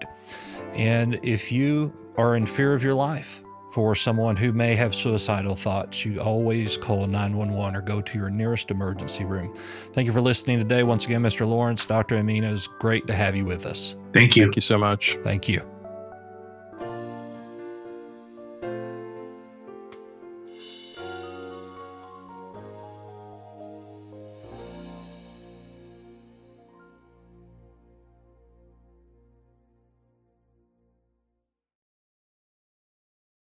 And 0.74 1.20
if 1.22 1.52
you 1.52 1.94
are 2.18 2.36
in 2.36 2.46
fear 2.46 2.74
of 2.74 2.84
your 2.84 2.96
life 2.96 3.44
for 3.72 3.96
someone 3.96 4.36
who 4.36 4.52
may 4.52 4.76
have 4.76 4.96
suicidal 4.96 5.56
thoughts, 5.56 6.06
you 6.06 6.20
always 6.20 6.78
call 6.78 7.06
911 7.08 7.76
or 7.76 7.82
go 7.82 8.02
to 8.02 8.18
your 8.18 8.30
nearest 8.30 8.72
emergency 8.72 9.26
room. 9.26 9.54
Thank 9.94 10.08
you 10.08 10.14
for 10.14 10.22
listening 10.22 10.60
today. 10.60 10.84
Once 10.84 11.06
again, 11.06 11.22
Mr. 11.22 11.48
Lawrence, 11.48 11.86
Dr. 11.86 12.16
Emina, 12.16 12.52
is 12.52 12.68
great 12.80 13.06
to 13.08 13.14
have 13.14 13.36
you 13.36 13.46
with 13.46 13.66
us. 13.66 13.96
Thank 14.14 14.36
you. 14.36 14.44
Thank 14.44 14.56
you 14.56 14.62
so 14.62 14.78
much. 14.78 15.18
Thank 15.24 15.50
you. 15.50 15.73